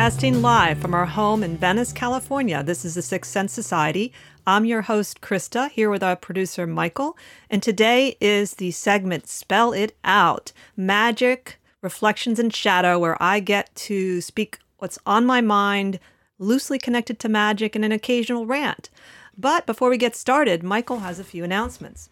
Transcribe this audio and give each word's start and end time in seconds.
Broadcasting 0.00 0.40
live 0.40 0.78
from 0.78 0.94
our 0.94 1.04
home 1.04 1.42
in 1.42 1.58
Venice, 1.58 1.92
California. 1.92 2.62
This 2.62 2.86
is 2.86 2.94
the 2.94 3.02
Sixth 3.02 3.30
Sense 3.30 3.52
Society. 3.52 4.14
I'm 4.46 4.64
your 4.64 4.80
host, 4.80 5.20
Krista, 5.20 5.70
here 5.70 5.90
with 5.90 6.02
our 6.02 6.16
producer, 6.16 6.66
Michael. 6.66 7.18
And 7.50 7.62
today 7.62 8.16
is 8.18 8.54
the 8.54 8.70
segment 8.70 9.28
Spell 9.28 9.74
It 9.74 9.94
Out 10.02 10.52
Magic, 10.74 11.60
Reflections, 11.82 12.38
and 12.38 12.52
Shadow, 12.52 12.98
where 12.98 13.22
I 13.22 13.40
get 13.40 13.74
to 13.74 14.22
speak 14.22 14.58
what's 14.78 14.98
on 15.04 15.26
my 15.26 15.42
mind, 15.42 16.00
loosely 16.38 16.78
connected 16.78 17.18
to 17.18 17.28
magic, 17.28 17.76
and 17.76 17.84
an 17.84 17.92
occasional 17.92 18.46
rant. 18.46 18.88
But 19.36 19.66
before 19.66 19.90
we 19.90 19.98
get 19.98 20.16
started, 20.16 20.62
Michael 20.62 21.00
has 21.00 21.18
a 21.18 21.24
few 21.24 21.44
announcements. 21.44 22.08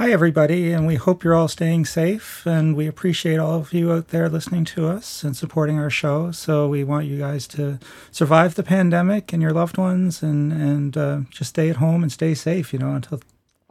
Hi, 0.00 0.12
everybody, 0.12 0.72
and 0.72 0.86
we 0.86 0.94
hope 0.94 1.22
you're 1.22 1.34
all 1.34 1.46
staying 1.46 1.84
safe. 1.84 2.46
And 2.46 2.74
we 2.74 2.86
appreciate 2.86 3.38
all 3.38 3.56
of 3.56 3.74
you 3.74 3.92
out 3.92 4.08
there 4.08 4.30
listening 4.30 4.64
to 4.64 4.88
us 4.88 5.22
and 5.22 5.36
supporting 5.36 5.78
our 5.78 5.90
show. 5.90 6.30
So 6.30 6.66
we 6.68 6.84
want 6.84 7.04
you 7.04 7.18
guys 7.18 7.46
to 7.48 7.78
survive 8.10 8.54
the 8.54 8.62
pandemic 8.62 9.30
and 9.34 9.42
your 9.42 9.52
loved 9.52 9.76
ones, 9.76 10.22
and 10.22 10.54
and 10.54 10.96
uh, 10.96 11.20
just 11.28 11.50
stay 11.50 11.68
at 11.68 11.76
home 11.76 12.02
and 12.02 12.10
stay 12.10 12.32
safe. 12.32 12.72
You 12.72 12.78
know, 12.78 12.92
until 12.92 13.20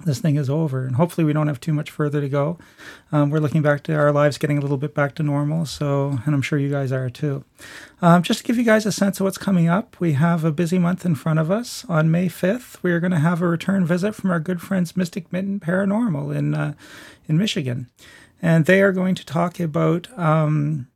this 0.06 0.20
thing 0.20 0.36
is 0.36 0.50
over. 0.50 0.86
And 0.86 0.96
hopefully, 0.96 1.26
we 1.26 1.34
don't 1.34 1.48
have 1.48 1.60
too 1.60 1.74
much 1.74 1.92
further 1.92 2.22
to 2.22 2.30
go. 2.30 2.58
Um, 3.12 3.30
we're 3.30 3.40
looking 3.40 3.62
back 3.62 3.84
to 3.84 3.96
our 3.96 4.12
lives 4.12 4.38
getting 4.38 4.58
a 4.58 4.62
little 4.62 4.78
bit 4.78 4.94
back 4.94 5.16
to 5.16 5.24
normal. 5.24 5.66
So, 5.66 6.20
and 6.26 6.34
I'm 6.34 6.42
sure 6.42 6.60
you 6.60 6.70
guys 6.70 6.92
are 6.92 7.10
too. 7.10 7.44
Um, 8.02 8.24
just 8.24 8.40
to 8.40 8.46
give 8.46 8.58
you 8.58 8.64
guys 8.64 8.86
a 8.86 8.92
sense 8.92 9.20
of 9.20 9.26
what's 9.26 9.38
coming 9.38 9.68
up, 9.68 10.00
we 10.00 10.14
have 10.14 10.44
a 10.44 10.52
busy 10.52 10.80
month 10.80 11.06
in 11.06 11.16
front 11.16 11.40
of 11.40 11.52
us. 11.52 11.86
On 11.90 12.12
May 12.12 12.28
5th, 12.28 12.82
we 12.82 12.92
are 12.92 13.00
going 13.00 13.12
to 13.12 13.20
have 13.20 13.42
a 13.42 13.48
return 13.48 13.86
visit 13.86 14.16
from 14.16 14.32
our 14.32 14.40
good 14.40 14.62
friends 14.62 14.96
Mystic 14.96 15.32
Mitten 15.32 15.60
Paranormal 15.60 16.36
in 16.36 16.54
uh, 16.54 16.74
in 17.28 17.38
Michigan, 17.38 17.90
and 18.42 18.66
they 18.66 18.82
are 18.82 18.92
going 18.92 19.16
to 19.16 19.26
talk 19.26 19.60
about. 19.60 20.08
Um, 20.18 20.88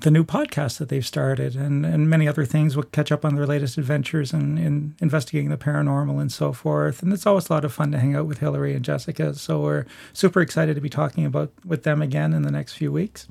the 0.00 0.10
new 0.10 0.22
podcast 0.22 0.78
that 0.78 0.88
they've 0.90 1.06
started 1.06 1.56
and, 1.56 1.84
and 1.84 2.08
many 2.08 2.28
other 2.28 2.44
things. 2.44 2.76
We'll 2.76 2.84
catch 2.84 3.10
up 3.10 3.24
on 3.24 3.34
their 3.34 3.46
latest 3.46 3.78
adventures 3.78 4.32
and 4.32 4.58
in, 4.58 4.66
in 4.66 4.94
investigating 5.00 5.50
the 5.50 5.56
paranormal 5.56 6.20
and 6.20 6.30
so 6.30 6.52
forth. 6.52 7.02
And 7.02 7.12
it's 7.12 7.26
always 7.26 7.48
a 7.48 7.52
lot 7.52 7.64
of 7.64 7.72
fun 7.72 7.92
to 7.92 7.98
hang 7.98 8.14
out 8.14 8.26
with 8.26 8.38
Hillary 8.38 8.74
and 8.74 8.84
Jessica. 8.84 9.34
So 9.34 9.60
we're 9.60 9.86
super 10.12 10.40
excited 10.40 10.74
to 10.74 10.80
be 10.80 10.90
talking 10.90 11.24
about 11.24 11.52
with 11.64 11.82
them 11.82 12.02
again 12.02 12.32
in 12.32 12.42
the 12.42 12.50
next 12.50 12.74
few 12.74 12.92
weeks. 12.92 13.26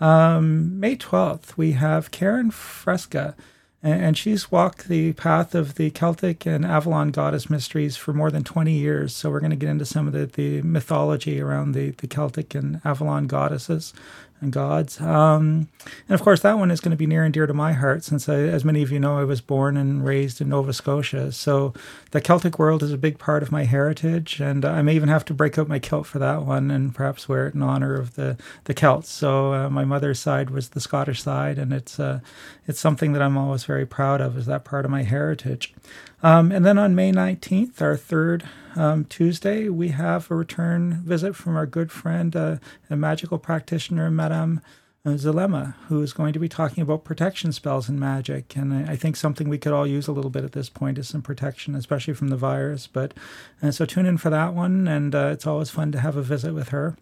Um, 0.00 0.78
May 0.78 0.96
12th, 0.96 1.56
we 1.56 1.72
have 1.72 2.10
Karen 2.10 2.50
Fresca 2.50 3.36
and 3.82 4.16
she's 4.18 4.52
walked 4.52 4.88
the 4.88 5.14
path 5.14 5.54
of 5.54 5.76
the 5.76 5.90
Celtic 5.90 6.44
and 6.44 6.66
Avalon 6.66 7.10
goddess 7.10 7.48
mysteries 7.48 7.96
for 7.96 8.12
more 8.12 8.30
than 8.30 8.44
20 8.44 8.74
years. 8.74 9.16
So 9.16 9.30
we're 9.30 9.40
going 9.40 9.50
to 9.50 9.56
get 9.56 9.70
into 9.70 9.86
some 9.86 10.06
of 10.06 10.12
the, 10.12 10.26
the 10.26 10.60
mythology 10.60 11.40
around 11.40 11.72
the, 11.72 11.90
the 11.92 12.06
Celtic 12.06 12.54
and 12.54 12.82
Avalon 12.84 13.26
goddesses 13.26 13.94
and 14.40 14.52
gods. 14.52 15.00
Um, 15.00 15.68
and 16.08 16.14
of 16.14 16.22
course, 16.22 16.40
that 16.40 16.58
one 16.58 16.70
is 16.70 16.80
going 16.80 16.90
to 16.90 16.96
be 16.96 17.06
near 17.06 17.24
and 17.24 17.32
dear 17.32 17.46
to 17.46 17.54
my 17.54 17.72
heart 17.72 18.04
since, 18.04 18.28
I, 18.28 18.36
as 18.36 18.64
many 18.64 18.82
of 18.82 18.90
you 18.90 18.98
know, 18.98 19.18
I 19.18 19.24
was 19.24 19.40
born 19.40 19.76
and 19.76 20.04
raised 20.04 20.40
in 20.40 20.48
Nova 20.48 20.72
Scotia. 20.72 21.32
So 21.32 21.74
the 22.10 22.20
Celtic 22.20 22.58
world 22.58 22.82
is 22.82 22.92
a 22.92 22.98
big 22.98 23.18
part 23.18 23.42
of 23.42 23.52
my 23.52 23.64
heritage, 23.64 24.40
and 24.40 24.64
I 24.64 24.82
may 24.82 24.94
even 24.94 25.08
have 25.08 25.24
to 25.26 25.34
break 25.34 25.58
out 25.58 25.68
my 25.68 25.78
kilt 25.78 26.06
for 26.06 26.18
that 26.18 26.42
one 26.42 26.70
and 26.70 26.94
perhaps 26.94 27.28
wear 27.28 27.46
it 27.46 27.54
in 27.54 27.62
honor 27.62 27.94
of 27.94 28.14
the 28.14 28.36
the 28.64 28.74
Celts. 28.74 29.10
So 29.10 29.52
uh, 29.52 29.70
my 29.70 29.84
mother's 29.84 30.18
side 30.18 30.50
was 30.50 30.70
the 30.70 30.80
Scottish 30.80 31.22
side, 31.22 31.58
and 31.58 31.72
it's 31.72 32.00
uh, 32.00 32.20
it's 32.66 32.80
something 32.80 33.12
that 33.12 33.22
I'm 33.22 33.36
always 33.36 33.64
very 33.64 33.86
proud 33.86 34.20
of. 34.20 34.36
Is 34.36 34.46
that 34.46 34.64
part 34.64 34.84
of 34.84 34.90
my 34.90 35.02
heritage? 35.02 35.74
Um, 36.22 36.52
and 36.52 36.64
then 36.64 36.78
on 36.78 36.94
May 36.94 37.12
19th, 37.12 37.80
our 37.80 37.96
third 37.96 38.44
um, 38.76 39.04
Tuesday, 39.06 39.68
we 39.68 39.88
have 39.88 40.30
a 40.30 40.34
return 40.34 41.02
visit 41.02 41.34
from 41.34 41.56
our 41.56 41.66
good 41.66 41.90
friend, 41.90 42.36
uh, 42.36 42.56
a 42.88 42.96
magical 42.96 43.38
practitioner, 43.38 44.10
Madame 44.10 44.60
uh, 45.04 45.10
Zalema, 45.10 45.74
who 45.88 46.02
is 46.02 46.12
going 46.12 46.34
to 46.34 46.38
be 46.38 46.48
talking 46.48 46.82
about 46.82 47.04
protection 47.04 47.52
spells 47.52 47.88
and 47.88 47.98
magic. 47.98 48.54
And 48.54 48.72
I, 48.72 48.92
I, 48.92 48.96
think 48.96 49.16
something 49.16 49.48
we 49.48 49.56
could 49.56 49.72
all 49.72 49.86
use 49.86 50.08
a 50.08 50.12
little 50.12 50.30
bit 50.30 50.44
at 50.44 50.52
this 50.52 50.68
point 50.68 50.98
is 50.98 51.08
some 51.08 51.22
protection, 51.22 51.74
especially 51.74 52.12
from 52.12 52.28
the 52.28 52.36
virus. 52.36 52.86
But 52.86 53.14
and 53.62 53.74
so 53.74 53.86
tune 53.86 54.04
in 54.04 54.18
for 54.18 54.28
that 54.28 54.52
one, 54.52 54.86
and 54.86 55.14
uh, 55.14 55.30
it's 55.32 55.46
always 55.46 55.70
fun 55.70 55.90
to 55.92 56.00
have 56.00 56.16
a 56.16 56.22
visit 56.22 56.52
with 56.52 56.68
her, 56.68 56.98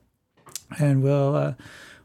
and 0.79 1.03
we'll 1.03 1.57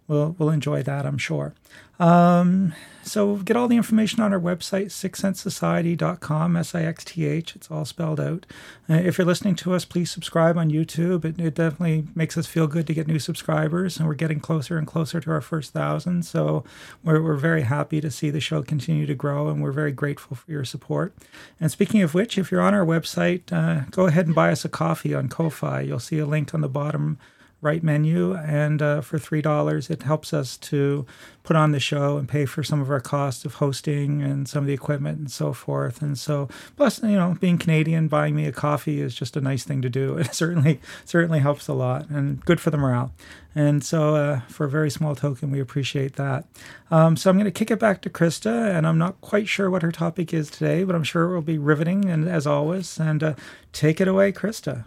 we'll 0.08 0.36
we'll 0.38 0.50
enjoy 0.50 0.84
that, 0.84 1.06
I'm 1.06 1.18
sure. 1.18 1.54
Um, 2.00 2.74
so 3.04 3.38
get 3.38 3.56
all 3.56 3.68
the 3.68 3.78
information 3.78 4.22
on 4.22 4.34
our 4.34 4.40
website, 4.40 4.88
sixthsensesociety.com, 4.88 6.56
S-I-X-T-H. 6.56 7.56
It's 7.56 7.70
all 7.70 7.86
spelled 7.86 8.20
out. 8.20 8.46
Uh, 8.90 8.96
if 8.96 9.18
you're 9.18 9.28
listening 9.28 9.56
to 9.56 9.74
us, 9.74 9.86
please 9.86 10.10
subscribe 10.10 10.58
on 10.58 10.72
YouTube. 10.72 11.24
It, 11.26 11.40
it, 11.40 11.54
definitely 11.54 12.08
makes 12.16 12.38
us 12.38 12.48
feel 12.48 12.66
good 12.66 12.88
to 12.88 12.94
get 12.94 13.08
new 13.08 13.20
subscribers, 13.20 13.98
and 13.98 14.08
we're 14.08 14.16
getting 14.16 14.40
closer 14.40 14.78
and 14.78 14.88
closer 14.88 15.20
to 15.20 15.32
our 15.32 15.42
first 15.42 15.74
thousand. 15.74 16.24
So 16.24 16.64
we're, 17.04 17.22
we're 17.22 17.36
very 17.36 17.64
happy 17.64 18.02
to 18.02 18.10
see 18.10 18.30
the 18.30 18.40
show 18.40 18.64
continue 18.64 19.06
to 19.06 19.16
grow, 19.16 19.50
and 19.50 19.62
we're 19.62 19.72
very 19.72 19.92
grateful 19.92 20.36
for 20.36 20.50
your 20.50 20.66
support. 20.66 21.14
And 21.60 21.70
speaking 21.70 22.02
of 22.02 22.14
which, 22.14 22.38
if 22.38 22.52
you're 22.52 22.62
on 22.62 22.74
our 22.74 22.86
website, 22.86 23.52
uh, 23.52 23.86
go 23.92 24.08
ahead 24.08 24.26
and 24.26 24.36
buy 24.36 24.52
us 24.52 24.66
a 24.66 24.70
coffee 24.70 25.14
on 25.14 25.30
Ko-Fi. 25.30 25.82
You'll 25.82 26.00
see 26.00 26.20
a 26.20 26.26
link 26.26 26.54
on 26.54 26.62
the 26.62 26.70
bottom 26.70 27.20
right 27.64 27.82
menu, 27.82 28.36
and 28.36 28.82
uh, 28.82 29.02
for 29.02 29.18
three 29.18 29.42
dollars, 29.42 29.90
it 29.90 30.04
helps 30.04 30.34
us 30.34 30.58
to 30.58 31.06
put 31.44 31.56
on 31.56 31.72
the 31.72 31.80
show 31.80 32.18
and 32.18 32.28
pay 32.28 32.46
for 32.46 32.64
some 32.64 32.82
of 32.82 32.90
our 32.90 33.00
costs 33.00 33.46
of 33.46 33.56
hosting 33.56 34.22
and 34.22 34.48
some 34.48 34.64
of 34.64 34.68
the 34.68 34.74
equipment 34.74 35.20
and 35.20 35.32
so 35.32 35.54
forth. 35.54 36.02
And 36.02 36.18
so, 36.18 36.48
plus, 36.78 37.02
you 37.04 37.10
know, 37.10 37.36
being 37.40 37.58
Canadian, 37.58 38.08
buying 38.08 38.36
me 38.36 38.46
a 38.46 38.52
coffee 38.52 39.02
is 39.02 39.14
just 39.14 39.36
a 39.36 39.42
nice 39.42 39.64
thing 39.64 39.82
to 39.82 39.90
do. 39.90 40.18
It 40.24 40.34
certainly 40.34 40.80
certainly 41.06 41.40
helps 41.40 41.68
a 41.68 41.74
lot 41.74 42.10
and 42.10 42.44
good 42.46 42.60
for 42.60 42.70
the 42.70 42.78
morale. 42.78 43.14
And 43.56 43.84
so, 43.84 44.16
uh, 44.16 44.40
for 44.42 44.66
a 44.66 44.70
very 44.70 44.90
small 44.90 45.16
token, 45.16 45.52
we 45.52 45.60
appreciate 45.60 46.16
that. 46.16 46.46
Um, 46.90 47.16
so, 47.18 47.30
I'm 47.30 47.36
going 47.38 47.46
to 47.46 47.52
kick 47.52 47.70
it 47.70 47.80
back 47.80 48.02
to 48.02 48.10
Krista, 48.10 48.76
and 48.76 48.88
I'm 48.88 48.98
not 48.98 49.22
quite 49.22 49.48
sure 49.48 49.70
what 49.70 49.84
her 49.84 49.92
topic 49.92 50.34
is 50.34 50.50
today, 50.50 50.84
but 50.84 50.96
I'm 50.96 51.04
sure 51.04 51.26
it 51.26 51.34
will 51.34 51.42
be 51.42 51.58
riveting, 51.58 52.06
and 52.06 52.28
as 52.28 52.48
always. 52.48 53.00
And 53.00 53.22
uh, 53.22 53.34
take 53.72 54.02
it 54.02 54.08
away, 54.08 54.32
Krista. 54.32 54.86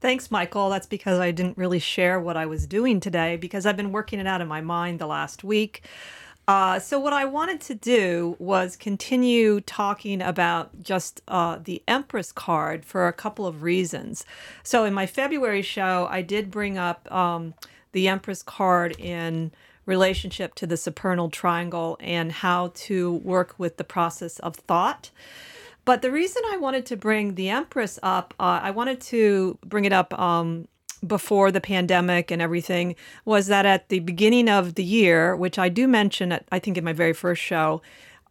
Thanks, 0.00 0.30
Michael. 0.30 0.70
That's 0.70 0.86
because 0.86 1.18
I 1.18 1.30
didn't 1.30 1.58
really 1.58 1.78
share 1.78 2.18
what 2.18 2.36
I 2.36 2.46
was 2.46 2.66
doing 2.66 3.00
today 3.00 3.36
because 3.36 3.66
I've 3.66 3.76
been 3.76 3.92
working 3.92 4.18
it 4.18 4.26
out 4.26 4.40
in 4.40 4.48
my 4.48 4.62
mind 4.62 4.98
the 4.98 5.06
last 5.06 5.44
week. 5.44 5.82
Uh, 6.48 6.78
so, 6.78 6.98
what 6.98 7.12
I 7.12 7.26
wanted 7.26 7.60
to 7.62 7.74
do 7.74 8.34
was 8.38 8.76
continue 8.76 9.60
talking 9.60 10.22
about 10.22 10.82
just 10.82 11.20
uh, 11.28 11.58
the 11.62 11.82
Empress 11.86 12.32
card 12.32 12.84
for 12.86 13.08
a 13.08 13.12
couple 13.12 13.46
of 13.46 13.62
reasons. 13.62 14.24
So, 14.62 14.84
in 14.84 14.94
my 14.94 15.04
February 15.04 15.62
show, 15.62 16.08
I 16.10 16.22
did 16.22 16.50
bring 16.50 16.78
up 16.78 17.12
um, 17.12 17.52
the 17.92 18.08
Empress 18.08 18.42
card 18.42 18.98
in 18.98 19.52
relationship 19.84 20.54
to 20.54 20.66
the 20.66 20.78
supernal 20.78 21.28
triangle 21.28 21.98
and 22.00 22.32
how 22.32 22.72
to 22.74 23.12
work 23.16 23.54
with 23.58 23.76
the 23.76 23.84
process 23.84 24.38
of 24.38 24.56
thought. 24.56 25.10
But 25.84 26.02
the 26.02 26.10
reason 26.10 26.42
I 26.50 26.56
wanted 26.56 26.86
to 26.86 26.96
bring 26.96 27.34
the 27.34 27.48
Empress 27.48 27.98
up, 28.02 28.34
uh, 28.38 28.60
I 28.62 28.70
wanted 28.70 29.00
to 29.02 29.58
bring 29.64 29.84
it 29.84 29.92
up 29.92 30.18
um, 30.18 30.68
before 31.06 31.50
the 31.50 31.60
pandemic 31.60 32.30
and 32.30 32.42
everything, 32.42 32.94
was 33.24 33.46
that 33.46 33.66
at 33.66 33.88
the 33.88 34.00
beginning 34.00 34.48
of 34.48 34.74
the 34.74 34.84
year, 34.84 35.34
which 35.34 35.58
I 35.58 35.68
do 35.68 35.88
mention, 35.88 36.32
at, 36.32 36.44
I 36.52 36.58
think 36.58 36.76
in 36.76 36.84
my 36.84 36.92
very 36.92 37.12
first 37.12 37.42
show, 37.42 37.82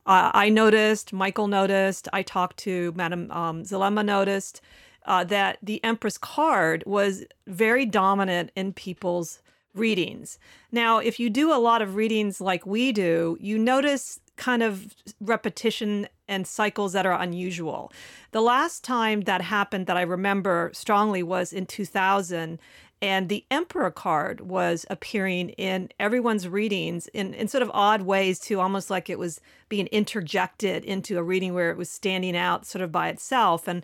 uh, 0.05 0.31
I 0.33 0.49
noticed, 0.49 1.13
Michael 1.13 1.47
noticed, 1.47 2.07
I 2.13 2.23
talked 2.23 2.57
to 2.57 2.93
Madame 2.95 3.29
um, 3.31 3.63
Zalema 3.63 4.05
noticed 4.05 4.61
uh, 5.05 5.23
that 5.25 5.57
the 5.61 5.83
Empress 5.83 6.17
card 6.17 6.83
was 6.85 7.25
very 7.47 7.85
dominant 7.85 8.51
in 8.55 8.73
people's 8.73 9.41
readings. 9.79 10.37
Now, 10.71 10.99
if 10.99 11.19
you 11.19 11.29
do 11.29 11.53
a 11.53 11.57
lot 11.57 11.81
of 11.81 11.95
readings 11.95 12.39
like 12.41 12.65
we 12.65 12.91
do, 12.91 13.37
you 13.39 13.57
notice 13.57 14.19
kind 14.35 14.63
of 14.63 14.95
repetition 15.19 16.07
and 16.27 16.45
cycles 16.45 16.93
that 16.93 17.05
are 17.05 17.19
unusual. 17.19 17.91
The 18.31 18.41
last 18.41 18.83
time 18.83 19.21
that 19.21 19.41
happened 19.41 19.87
that 19.87 19.97
I 19.97 20.01
remember 20.03 20.71
strongly 20.73 21.23
was 21.23 21.51
in 21.51 21.65
2000 21.65 22.59
And 23.01 23.29
the 23.29 23.45
Emperor 23.49 23.91
card 23.91 24.41
was 24.41 24.85
appearing 24.89 25.49
in 25.49 25.89
everyone's 25.99 26.47
readings 26.47 27.07
in, 27.13 27.33
in 27.33 27.47
sort 27.47 27.61
of 27.61 27.71
odd 27.73 28.01
ways, 28.01 28.39
too, 28.39 28.59
almost 28.59 28.89
like 28.89 29.09
it 29.09 29.17
was 29.17 29.39
being 29.69 29.87
interjected 29.87 30.83
into 30.83 31.17
a 31.17 31.23
reading 31.23 31.53
where 31.53 31.71
it 31.71 31.77
was 31.77 31.89
standing 31.89 32.35
out 32.35 32.65
sort 32.65 32.81
of 32.81 32.91
by 32.91 33.09
itself. 33.09 33.67
And, 33.67 33.83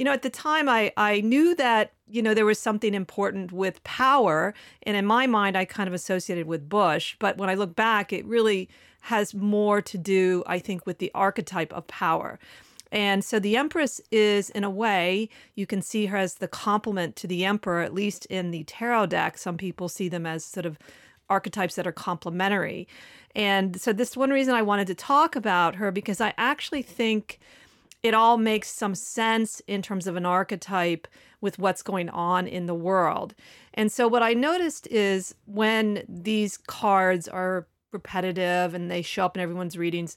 you 0.00 0.04
know, 0.04 0.14
at 0.14 0.22
the 0.22 0.30
time, 0.30 0.66
I, 0.66 0.94
I 0.96 1.20
knew 1.20 1.54
that, 1.56 1.92
you 2.08 2.22
know, 2.22 2.32
there 2.32 2.46
was 2.46 2.58
something 2.58 2.94
important 2.94 3.52
with 3.52 3.84
power. 3.84 4.54
And 4.84 4.96
in 4.96 5.04
my 5.04 5.26
mind, 5.26 5.58
I 5.58 5.66
kind 5.66 5.88
of 5.88 5.92
associated 5.92 6.46
with 6.46 6.70
Bush. 6.70 7.16
But 7.18 7.36
when 7.36 7.50
I 7.50 7.54
look 7.54 7.76
back, 7.76 8.10
it 8.10 8.24
really 8.24 8.70
has 9.02 9.34
more 9.34 9.82
to 9.82 9.98
do, 9.98 10.42
I 10.46 10.58
think, 10.58 10.86
with 10.86 11.00
the 11.00 11.10
archetype 11.14 11.70
of 11.74 11.86
power. 11.86 12.38
And 12.90 13.22
so 13.22 13.38
the 13.38 13.58
Empress 13.58 14.00
is, 14.10 14.48
in 14.48 14.64
a 14.64 14.70
way, 14.70 15.28
you 15.54 15.66
can 15.66 15.82
see 15.82 16.06
her 16.06 16.16
as 16.16 16.36
the 16.36 16.48
complement 16.48 17.14
to 17.16 17.26
the 17.26 17.44
Emperor, 17.44 17.82
at 17.82 17.92
least 17.92 18.24
in 18.30 18.52
the 18.52 18.64
tarot 18.64 19.08
deck. 19.08 19.36
Some 19.36 19.58
people 19.58 19.90
see 19.90 20.08
them 20.08 20.24
as 20.24 20.46
sort 20.46 20.64
of 20.64 20.78
archetypes 21.28 21.74
that 21.74 21.86
are 21.86 21.92
complementary. 21.92 22.88
And 23.36 23.78
so, 23.78 23.92
this 23.92 24.16
one 24.16 24.30
reason 24.30 24.54
I 24.54 24.62
wanted 24.62 24.86
to 24.86 24.94
talk 24.94 25.36
about 25.36 25.74
her 25.74 25.92
because 25.92 26.22
I 26.22 26.32
actually 26.38 26.82
think 26.82 27.38
it 28.02 28.14
all 28.14 28.36
makes 28.36 28.70
some 28.70 28.94
sense 28.94 29.60
in 29.66 29.82
terms 29.82 30.06
of 30.06 30.16
an 30.16 30.26
archetype 30.26 31.06
with 31.40 31.58
what's 31.58 31.82
going 31.82 32.08
on 32.08 32.46
in 32.46 32.66
the 32.66 32.74
world. 32.74 33.34
And 33.74 33.90
so, 33.90 34.08
what 34.08 34.22
I 34.22 34.34
noticed 34.34 34.86
is 34.88 35.34
when 35.46 36.02
these 36.08 36.56
cards 36.56 37.28
are 37.28 37.66
repetitive 37.92 38.74
and 38.74 38.90
they 38.90 39.02
show 39.02 39.24
up 39.24 39.36
in 39.36 39.42
everyone's 39.42 39.76
readings, 39.76 40.16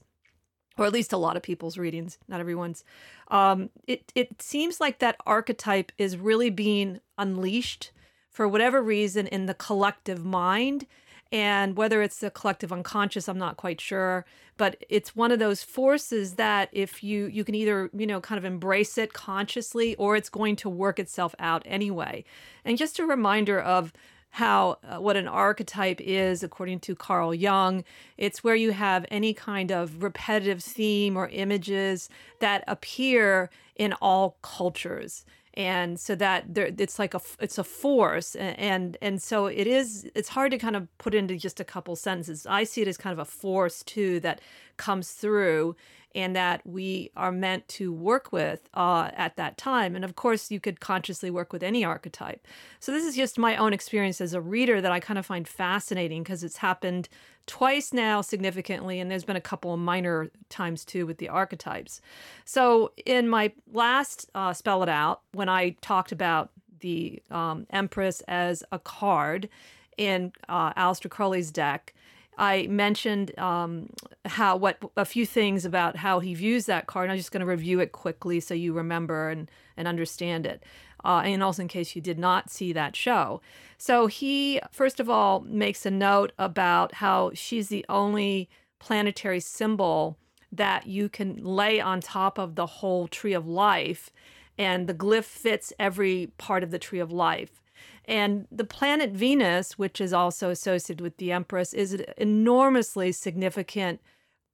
or 0.77 0.85
at 0.85 0.93
least 0.93 1.13
a 1.13 1.17
lot 1.17 1.37
of 1.37 1.43
people's 1.43 1.77
readings, 1.77 2.17
not 2.27 2.39
everyone's. 2.39 2.83
Um, 3.29 3.69
it 3.87 4.11
it 4.15 4.41
seems 4.41 4.79
like 4.79 4.99
that 4.99 5.17
archetype 5.25 5.91
is 5.97 6.17
really 6.17 6.49
being 6.49 6.99
unleashed 7.17 7.91
for 8.29 8.47
whatever 8.47 8.81
reason 8.81 9.27
in 9.27 9.45
the 9.45 9.53
collective 9.53 10.25
mind, 10.25 10.87
and 11.33 11.75
whether 11.75 12.03
it's 12.03 12.19
the 12.19 12.29
collective 12.29 12.71
unconscious, 12.71 13.27
I'm 13.27 13.39
not 13.39 13.57
quite 13.57 13.81
sure. 13.81 14.23
But 14.55 14.77
it's 14.87 15.15
one 15.15 15.31
of 15.31 15.39
those 15.39 15.63
forces 15.63 16.35
that 16.35 16.69
if 16.71 17.03
you 17.03 17.25
you 17.25 17.43
can 17.43 17.55
either 17.55 17.89
you 17.91 18.05
know 18.05 18.21
kind 18.21 18.37
of 18.37 18.45
embrace 18.45 18.99
it 18.99 19.13
consciously, 19.13 19.95
or 19.95 20.15
it's 20.15 20.29
going 20.29 20.55
to 20.57 20.69
work 20.69 20.99
itself 20.99 21.33
out 21.39 21.63
anyway. 21.65 22.23
And 22.63 22.77
just 22.77 22.99
a 22.99 23.05
reminder 23.05 23.59
of 23.59 23.91
how 24.29 24.77
uh, 24.83 24.97
what 24.97 25.17
an 25.17 25.27
archetype 25.27 25.99
is 25.99 26.43
according 26.43 26.79
to 26.79 26.95
Carl 26.95 27.35
Jung 27.35 27.83
it's 28.17 28.43
where 28.43 28.55
you 28.55 28.71
have 28.71 29.05
any 29.11 29.31
kind 29.31 29.71
of 29.71 30.01
repetitive 30.01 30.63
theme 30.63 31.15
or 31.15 31.29
images 31.29 32.09
that 32.39 32.63
appear 32.67 33.51
in 33.75 33.93
all 34.01 34.37
cultures 34.41 35.23
and 35.55 35.99
so 35.99 36.15
that 36.15 36.53
there 36.53 36.71
it's 36.77 36.97
like 36.97 37.13
a 37.13 37.21
it's 37.39 37.57
a 37.57 37.63
force 37.63 38.35
and, 38.35 38.97
and 39.01 39.21
so 39.21 39.45
it 39.45 39.67
is 39.67 40.09
it's 40.15 40.29
hard 40.29 40.51
to 40.51 40.57
kind 40.57 40.75
of 40.75 40.87
put 40.97 41.13
into 41.13 41.37
just 41.37 41.59
a 41.59 41.63
couple 41.63 41.95
sentences. 41.95 42.45
I 42.45 42.63
see 42.63 42.81
it 42.81 42.87
as 42.87 42.97
kind 42.97 43.13
of 43.13 43.19
a 43.19 43.25
force 43.25 43.83
too 43.83 44.19
that 44.21 44.41
comes 44.77 45.11
through 45.11 45.75
and 46.15 46.35
that 46.35 46.65
we 46.65 47.11
are 47.15 47.31
meant 47.31 47.67
to 47.67 47.91
work 47.91 48.31
with 48.31 48.69
uh, 48.73 49.09
at 49.13 49.35
that 49.37 49.57
time. 49.57 49.95
And 49.95 50.05
of 50.05 50.15
course, 50.15 50.51
you 50.51 50.59
could 50.59 50.79
consciously 50.79 51.29
work 51.29 51.51
with 51.51 51.63
any 51.63 51.83
archetype. 51.83 52.45
So, 52.79 52.91
this 52.91 53.05
is 53.05 53.15
just 53.15 53.39
my 53.39 53.55
own 53.55 53.73
experience 53.73 54.21
as 54.21 54.33
a 54.33 54.41
reader 54.41 54.81
that 54.81 54.91
I 54.91 54.99
kind 54.99 55.17
of 55.17 55.25
find 55.25 55.47
fascinating 55.47 56.23
because 56.23 56.43
it's 56.43 56.57
happened 56.57 57.09
twice 57.45 57.91
now 57.91 58.21
significantly, 58.21 58.99
and 58.99 59.09
there's 59.09 59.25
been 59.25 59.35
a 59.35 59.41
couple 59.41 59.73
of 59.73 59.79
minor 59.79 60.29
times 60.49 60.85
too 60.85 61.05
with 61.05 61.17
the 61.17 61.29
archetypes. 61.29 62.01
So, 62.45 62.91
in 63.05 63.27
my 63.27 63.51
last 63.71 64.29
uh, 64.35 64.53
Spell 64.53 64.83
It 64.83 64.89
Out, 64.89 65.21
when 65.31 65.49
I 65.49 65.71
talked 65.81 66.11
about 66.11 66.51
the 66.79 67.21
um, 67.31 67.65
Empress 67.71 68.21
as 68.27 68.63
a 68.71 68.79
card 68.79 69.49
in 69.97 70.31
uh, 70.49 70.73
Aleister 70.73 71.09
Crowley's 71.09 71.51
deck, 71.51 71.93
I 72.37 72.67
mentioned 72.67 73.37
um, 73.39 73.89
how 74.25 74.57
what 74.57 74.77
a 74.97 75.05
few 75.05 75.25
things 75.25 75.65
about 75.65 75.97
how 75.97 76.19
he 76.19 76.33
views 76.33 76.65
that 76.65 76.87
card. 76.87 77.05
And 77.05 77.11
I'm 77.11 77.17
just 77.17 77.31
going 77.31 77.41
to 77.41 77.45
review 77.45 77.79
it 77.79 77.91
quickly 77.91 78.39
so 78.39 78.53
you 78.53 78.73
remember 78.73 79.29
and 79.29 79.49
and 79.75 79.87
understand 79.87 80.45
it, 80.45 80.63
uh, 81.03 81.21
and 81.25 81.43
also 81.43 81.63
in 81.63 81.67
case 81.67 81.95
you 81.95 82.01
did 82.01 82.19
not 82.19 82.49
see 82.49 82.73
that 82.73 82.95
show. 82.95 83.41
So 83.77 84.07
he 84.07 84.59
first 84.71 84.99
of 84.99 85.09
all 85.09 85.41
makes 85.41 85.85
a 85.85 85.91
note 85.91 86.31
about 86.37 86.95
how 86.95 87.31
she's 87.33 87.69
the 87.69 87.85
only 87.89 88.49
planetary 88.79 89.39
symbol 89.39 90.17
that 90.51 90.85
you 90.85 91.09
can 91.09 91.43
lay 91.43 91.79
on 91.79 91.99
top 91.99 92.37
of 92.37 92.55
the 92.55 92.67
whole 92.67 93.07
tree 93.07 93.33
of 93.33 93.47
life, 93.47 94.11
and 94.57 94.87
the 94.87 94.93
glyph 94.93 95.23
fits 95.23 95.73
every 95.79 96.31
part 96.37 96.63
of 96.63 96.69
the 96.69 96.79
tree 96.79 96.99
of 96.99 97.11
life. 97.11 97.62
And 98.05 98.47
the 98.51 98.65
planet 98.65 99.11
Venus, 99.11 99.77
which 99.77 100.01
is 100.01 100.13
also 100.13 100.49
associated 100.49 101.01
with 101.01 101.17
the 101.17 101.31
Empress, 101.31 101.73
is 101.73 101.93
an 101.93 102.05
enormously 102.17 103.11
significant 103.11 104.01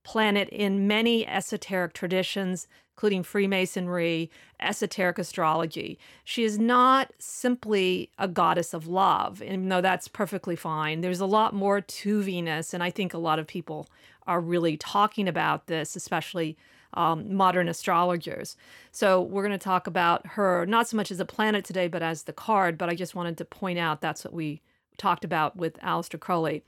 planet 0.04 0.50
in 0.50 0.88
many 0.88 1.26
esoteric 1.28 1.94
traditions, 1.94 2.68
including 2.96 3.24
Freemasonry, 3.24 4.30
esoteric 4.60 5.18
astrology. 5.18 5.98
She 6.24 6.44
is 6.44 6.60
not 6.60 7.12
simply 7.18 8.12
a 8.18 8.28
goddess 8.28 8.74
of 8.74 8.88
love, 8.88 9.42
even 9.42 9.70
though 9.70 9.82
that's 9.82 10.08
perfectly 10.08 10.56
fine. 10.56 11.02
There's 11.02 11.20
a 11.20 11.26
lot 11.26 11.54
more 11.54 11.82
to 11.82 12.22
Venus, 12.22 12.74
and 12.74 12.84
I 12.84 12.90
think 12.90 13.14
a 13.14 13.20
lot 13.20 13.40
of 13.40 13.48
people 13.48 13.88
are 14.28 14.42
really 14.42 14.78
talking 14.78 15.28
about 15.28 15.68
this, 15.68 15.96
especially 15.96 16.58
um, 16.94 17.36
modern 17.36 17.68
astrologers. 17.68 18.56
So 18.92 19.22
we're 19.22 19.44
going 19.44 19.52
to 19.52 19.64
talk 19.64 19.88
about 19.88 20.26
her 20.28 20.66
not 20.66 20.88
so 20.88 20.98
much 20.98 21.12
as 21.12 21.20
a 21.20 21.26
planet 21.26 21.66
today, 21.66 21.88
but 21.88 22.02
as 22.02 22.24
the 22.24 22.34
card. 22.34 22.78
But 22.78 22.90
I 22.90 22.96
just 22.96 23.16
wanted 23.16 23.38
to 23.38 23.46
point 23.46 23.80
out 23.80 24.02
that's 24.02 24.24
what 24.24 24.34
we 24.34 24.62
talked 24.98 25.24
about 25.24 25.56
with 25.56 25.80
Aleister 25.80 26.20
Crowley. 26.20 26.64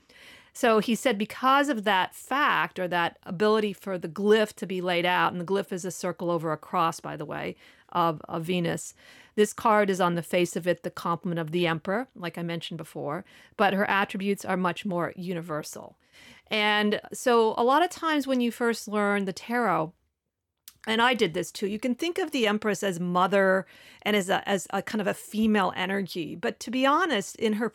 So 0.54 0.80
he 0.80 0.94
said 0.94 1.16
because 1.16 1.68
of 1.68 1.84
that 1.84 2.14
fact 2.14 2.78
or 2.78 2.86
that 2.88 3.18
ability 3.24 3.72
for 3.72 3.96
the 3.96 4.08
glyph 4.08 4.52
to 4.54 4.66
be 4.66 4.80
laid 4.80 5.06
out, 5.06 5.32
and 5.32 5.40
the 5.40 5.46
glyph 5.46 5.72
is 5.72 5.84
a 5.84 5.90
circle 5.90 6.30
over 6.30 6.52
a 6.52 6.58
cross, 6.58 7.00
by 7.00 7.16
the 7.16 7.24
way, 7.24 7.56
of, 7.90 8.20
of 8.28 8.44
Venus. 8.44 8.94
This 9.34 9.54
card 9.54 9.88
is 9.88 10.00
on 10.00 10.14
the 10.14 10.22
face 10.22 10.56
of 10.56 10.66
it 10.66 10.82
the 10.82 10.90
complement 10.90 11.38
of 11.38 11.52
the 11.52 11.66
emperor, 11.66 12.08
like 12.14 12.36
I 12.36 12.42
mentioned 12.42 12.76
before, 12.76 13.24
but 13.56 13.72
her 13.72 13.88
attributes 13.88 14.44
are 14.44 14.58
much 14.58 14.84
more 14.84 15.14
universal. 15.16 15.96
And 16.48 17.00
so 17.14 17.54
a 17.56 17.64
lot 17.64 17.82
of 17.82 17.88
times 17.88 18.26
when 18.26 18.42
you 18.42 18.52
first 18.52 18.86
learn 18.86 19.24
the 19.24 19.32
tarot, 19.32 19.94
and 20.86 21.00
I 21.00 21.14
did 21.14 21.34
this 21.34 21.50
too. 21.52 21.66
You 21.66 21.78
can 21.78 21.94
think 21.94 22.18
of 22.18 22.30
the 22.30 22.46
Empress 22.46 22.82
as 22.82 22.98
mother 22.98 23.66
and 24.02 24.16
as 24.16 24.28
a 24.28 24.46
as 24.48 24.66
a 24.70 24.82
kind 24.82 25.00
of 25.00 25.06
a 25.06 25.14
female 25.14 25.72
energy, 25.76 26.34
but 26.34 26.58
to 26.60 26.70
be 26.70 26.84
honest, 26.84 27.36
in 27.36 27.54
her 27.54 27.72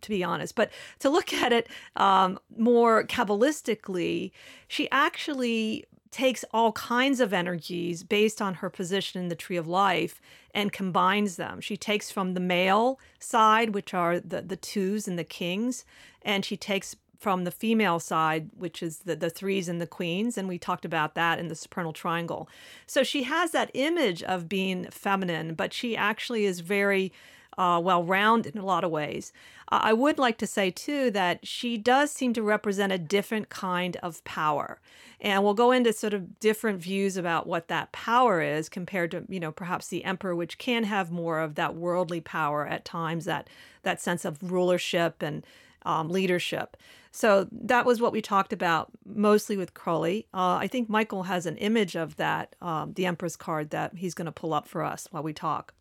to 0.00 0.08
be 0.08 0.24
honest, 0.24 0.54
but 0.54 0.70
to 1.00 1.10
look 1.10 1.32
at 1.42 1.52
it 1.52 1.68
um, 1.96 2.38
more 2.56 3.04
kabbalistically, 3.04 4.32
she 4.68 4.90
actually 4.90 5.84
takes 6.10 6.44
all 6.52 6.72
kinds 6.72 7.20
of 7.20 7.32
energies 7.32 8.02
based 8.02 8.40
on 8.40 8.54
her 8.54 8.70
position 8.70 9.20
in 9.20 9.28
the 9.28 9.34
tree 9.34 9.56
of 9.56 9.66
life 9.66 10.20
and 10.54 10.72
combines 10.72 11.36
them. 11.36 11.60
She 11.60 11.76
takes 11.76 12.10
from 12.10 12.32
the 12.32 12.40
male 12.40 12.98
side, 13.18 13.74
which 13.74 13.92
are 13.92 14.18
the 14.18 14.40
the 14.40 14.56
twos 14.56 15.06
and 15.06 15.18
the 15.18 15.24
kings, 15.24 15.84
and 16.22 16.44
she 16.44 16.56
takes 16.56 16.96
from 17.18 17.44
the 17.44 17.50
female 17.50 17.98
side, 17.98 18.50
which 18.56 18.82
is 18.82 18.98
the, 18.98 19.16
the 19.16 19.30
threes 19.30 19.68
and 19.68 19.80
the 19.80 19.86
queens. 19.86 20.36
And 20.38 20.48
we 20.48 20.58
talked 20.58 20.84
about 20.84 21.14
that 21.14 21.38
in 21.38 21.48
the 21.48 21.54
supernal 21.54 21.92
triangle. 21.92 22.48
So 22.86 23.02
she 23.02 23.24
has 23.24 23.50
that 23.52 23.70
image 23.74 24.22
of 24.22 24.48
being 24.48 24.90
feminine, 24.90 25.54
but 25.54 25.72
she 25.72 25.96
actually 25.96 26.44
is 26.44 26.60
very 26.60 27.12
uh, 27.58 27.80
well 27.82 28.04
rounded 28.04 28.54
in 28.54 28.60
a 28.60 28.66
lot 28.66 28.84
of 28.84 28.90
ways. 28.90 29.32
Uh, 29.68 29.80
I 29.82 29.92
would 29.92 30.18
like 30.18 30.38
to 30.38 30.46
say, 30.46 30.70
too, 30.70 31.10
that 31.12 31.46
she 31.46 31.78
does 31.78 32.10
seem 32.10 32.32
to 32.34 32.42
represent 32.42 32.92
a 32.92 32.98
different 32.98 33.48
kind 33.48 33.96
of 34.02 34.22
power. 34.24 34.78
And 35.20 35.42
we'll 35.42 35.54
go 35.54 35.72
into 35.72 35.92
sort 35.92 36.12
of 36.12 36.38
different 36.38 36.80
views 36.80 37.16
about 37.16 37.46
what 37.46 37.68
that 37.68 37.92
power 37.92 38.42
is 38.42 38.68
compared 38.68 39.10
to, 39.12 39.24
you 39.28 39.40
know, 39.40 39.50
perhaps 39.50 39.88
the 39.88 40.04
emperor, 40.04 40.36
which 40.36 40.58
can 40.58 40.84
have 40.84 41.10
more 41.10 41.40
of 41.40 41.54
that 41.54 41.74
worldly 41.74 42.20
power 42.20 42.66
at 42.66 42.84
times, 42.84 43.24
that 43.24 43.48
that 43.82 44.00
sense 44.00 44.24
of 44.24 44.52
rulership 44.52 45.22
and 45.22 45.44
um, 45.84 46.10
leadership. 46.10 46.76
So 47.16 47.48
that 47.50 47.86
was 47.86 47.98
what 47.98 48.12
we 48.12 48.20
talked 48.20 48.52
about 48.52 48.90
mostly 49.06 49.56
with 49.56 49.72
Crowley. 49.72 50.26
Uh, 50.34 50.56
I 50.56 50.66
think 50.66 50.90
Michael 50.90 51.22
has 51.22 51.46
an 51.46 51.56
image 51.56 51.96
of 51.96 52.16
that, 52.16 52.54
um, 52.60 52.92
the 52.92 53.06
Empress 53.06 53.36
card 53.36 53.70
that 53.70 53.96
he's 53.96 54.12
going 54.12 54.26
to 54.26 54.32
pull 54.32 54.52
up 54.52 54.68
for 54.68 54.84
us 54.84 55.08
while 55.10 55.22
we 55.22 55.32
talk. 55.32 55.72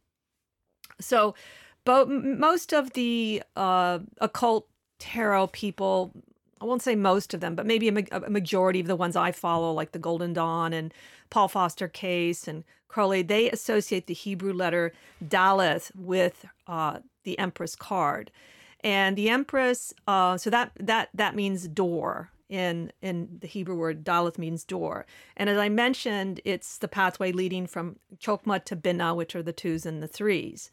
So, 1.02 1.36
but 1.84 2.10
most 2.10 2.74
of 2.74 2.94
the 2.94 3.44
uh, 3.58 4.00
occult 4.22 4.70
tarot 4.98 5.48
people, 5.48 6.14
I 6.62 6.66
won't 6.66 6.82
say 6.82 6.96
most 6.96 7.34
of 7.34 7.42
them, 7.42 7.54
but 7.54 7.66
maybe 7.66 7.90
a, 7.90 8.06
a, 8.14 8.30
majority 8.30 8.80
of 8.80 8.88
the 8.88 8.96
ones 8.96 9.18
I 9.18 9.34
follow, 9.34 9.74
like 9.74 9.92
the 9.92 10.00
Golden 10.00 10.32
Dawn 10.32 10.72
and 10.72 10.94
Paul 11.30 11.50
Foster 11.50 11.90
Case 11.90 12.48
and 12.48 12.64
Crowley, 12.88 13.24
they 13.24 13.52
associate 13.52 14.08
the 14.08 14.14
Hebrew 14.14 14.54
letter 14.54 14.94
Daleth 15.22 15.94
with 15.98 16.46
uh, 16.66 17.00
the 17.26 17.38
Empress 17.38 17.76
card 17.76 18.32
and 18.86 19.18
the 19.18 19.30
empress 19.30 19.94
uh, 20.08 20.38
so 20.38 20.50
that 20.50 20.72
that 20.80 21.10
that 21.14 21.36
means 21.36 21.68
door 21.68 22.30
in 22.48 22.92
in 23.02 23.40
the 23.42 23.48
hebrew 23.48 23.76
word 23.76 24.06
daleth 24.06 24.38
means 24.38 24.64
door. 24.64 25.06
And 25.36 25.50
as 25.50 25.58
i 25.58 25.68
mentioned 25.68 26.40
it's 26.46 26.78
the 26.78 26.88
pathway 26.88 27.32
leading 27.34 27.66
from 27.68 27.98
chokmah 28.18 28.64
to 28.66 28.76
binah 28.76 29.16
which 29.16 29.36
are 29.36 29.44
the 29.44 29.52
twos 29.52 29.86
and 29.86 30.02
the 30.02 30.08
threes. 30.08 30.72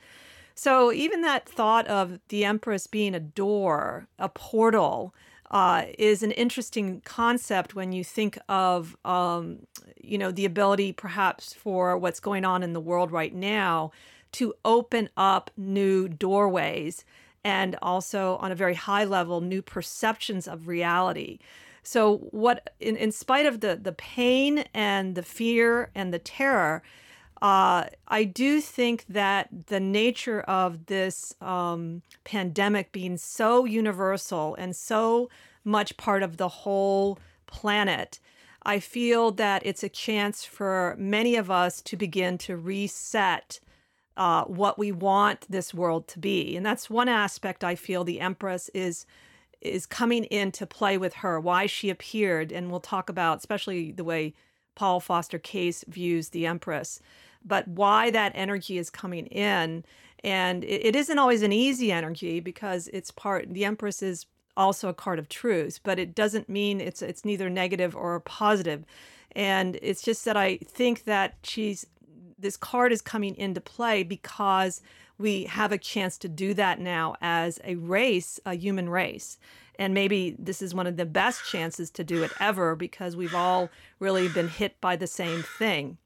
So 0.55 0.93
even 0.93 1.23
that 1.23 1.49
thought 1.49 1.87
of 1.87 2.21
the 2.29 2.45
Empress 2.45 2.87
being 2.87 3.15
a 3.15 3.21
door, 3.21 4.07
a 4.19 4.29
portal, 4.29 5.15
uh, 5.51 5.85
is 5.99 6.23
an 6.23 6.31
interesting 6.33 7.01
concept 7.05 7.75
when 7.75 7.93
you 7.93 8.05
think 8.05 8.39
of, 8.51 8.97
um, 9.05 9.61
you 10.03 10.19
know, 10.19 10.31
the 10.31 10.45
ability 10.45 10.93
perhaps 10.93 11.55
for 11.55 11.97
what's 11.97 12.21
going 12.21 12.45
on 12.45 12.63
in 12.63 12.75
the 12.75 12.81
world 12.81 13.11
right 13.11 13.35
now 13.35 13.91
to 14.33 14.55
open 14.65 15.09
up 15.17 15.51
new 15.57 16.09
doorways 16.09 17.05
and 17.45 17.77
also 17.83 18.37
on 18.37 18.53
a 18.53 18.55
very 18.55 18.75
high 18.75 19.05
level, 19.05 19.41
new 19.41 19.63
perceptions 19.63 20.47
of 20.47 20.69
reality. 20.69 21.39
So, 21.83 22.19
what, 22.31 22.71
in, 22.79 22.97
in 22.97 23.11
spite 23.11 23.47
of 23.47 23.61
the, 23.61 23.75
the 23.75 23.93
pain 23.93 24.65
and 24.73 25.15
the 25.15 25.23
fear 25.23 25.91
and 25.95 26.15
the 26.15 26.21
terror, 26.21 26.83
uh, 27.41 27.87
I 28.07 28.23
do 28.23 28.61
think 28.61 29.05
that 29.09 29.49
the 29.67 29.81
nature 29.81 30.43
of 30.43 30.87
this 30.87 31.35
um, 31.41 32.03
pandemic 32.23 32.93
being 32.93 33.17
so 33.17 33.65
universal 33.65 34.55
and 34.55 34.77
so 34.77 35.29
much 35.65 35.97
part 35.97 36.23
of 36.23 36.37
the 36.37 36.49
whole 36.49 37.19
planet, 37.47 38.21
I 38.63 38.79
feel 38.79 39.33
that 39.33 39.67
it's 39.67 39.83
a 39.83 39.89
chance 39.89 40.45
for 40.45 40.95
many 40.97 41.35
of 41.35 41.51
us 41.51 41.81
to 41.83 41.97
begin 41.97 42.39
to 42.39 42.57
reset 42.57 43.59
uh, 44.17 44.45
what 44.45 44.79
we 44.79 44.93
want 44.93 45.47
this 45.49 45.73
world 45.73 46.07
to 46.09 46.19
be. 46.19 46.57
And 46.57 46.65
that's 46.65 46.91
one 46.91 47.09
aspect 47.09 47.65
I 47.65 47.75
feel 47.75 48.05
the 48.05 48.21
Empress 48.21 48.69
is 48.75 49.07
is 49.61 49.87
coming 49.87 50.25
in 50.25 50.51
to 50.51 50.67
play 50.67 50.99
with 50.99 51.15
her, 51.15 51.39
why 51.39 51.67
she 51.67 51.89
appeared, 51.89 52.51
and 52.51 52.69
we'll 52.69 52.81
talk 52.81 53.09
about 53.09 53.39
especially 53.39 53.93
the 53.93 54.03
way 54.03 54.35
Paul 54.75 54.99
Foster 54.99 55.39
Case 55.39 55.85
views 55.87 56.31
the 56.31 56.47
Empress, 56.47 57.01
but 57.45 57.69
why 57.69 58.11
that 58.11 58.33
energy 58.35 58.77
is 58.77 58.91
coming 58.91 59.27
in. 59.27 59.85
And 60.25 60.65
it, 60.65 60.87
it 60.87 60.97
isn't 60.97 61.19
always 61.19 61.43
an 61.43 61.53
easy 61.53 61.93
energy 61.93 62.41
because 62.41 62.89
it's 62.89 63.11
part 63.11 63.53
the 63.53 63.65
Empress 63.65 64.03
is 64.03 64.27
also 64.57 64.89
a 64.89 64.95
card 64.95 65.19
of 65.19 65.29
truth, 65.29 65.81
but 65.83 65.99
it 65.99 66.15
doesn't 66.15 66.49
mean 66.49 66.81
it's 66.81 67.03
it's 67.03 67.25
neither 67.25 67.49
negative 67.49 67.97
or 67.97 68.19
positive. 68.21 68.85
And 69.35 69.79
it's 69.81 70.03
just 70.03 70.25
that 70.27 70.37
I 70.37 70.59
think 70.59 71.05
that 71.05 71.37
she's 71.43 71.87
this 72.43 72.57
card 72.57 72.93
is 72.93 73.01
coming 73.01 73.35
into 73.37 73.61
play 73.61 74.03
because 74.03 74.83
we 75.19 75.45
have 75.45 75.73
a 75.73 75.79
chance 75.79 76.19
to 76.19 76.29
do 76.29 76.53
that 76.55 76.81
now 76.81 77.15
as 77.21 77.61
a 77.65 77.77
race, 77.77 78.41
a 78.45 78.55
human 78.55 78.89
race. 78.89 79.39
And 79.79 79.95
maybe 79.95 80.37
this 80.39 80.61
is 80.61 80.75
one 80.75 80.87
of 80.87 80.97
the 80.97 81.07
best 81.07 81.49
chances 81.51 81.91
to 81.93 82.05
do 82.05 82.23
it 82.23 82.33
ever 82.39 82.77
because 82.77 83.17
we've 83.17 83.35
all 83.35 83.71
really 83.99 84.29
been 84.29 84.49
hit 84.49 84.81
by 84.81 84.97
the 84.97 85.07
same 85.07 85.43
thing. 85.43 85.97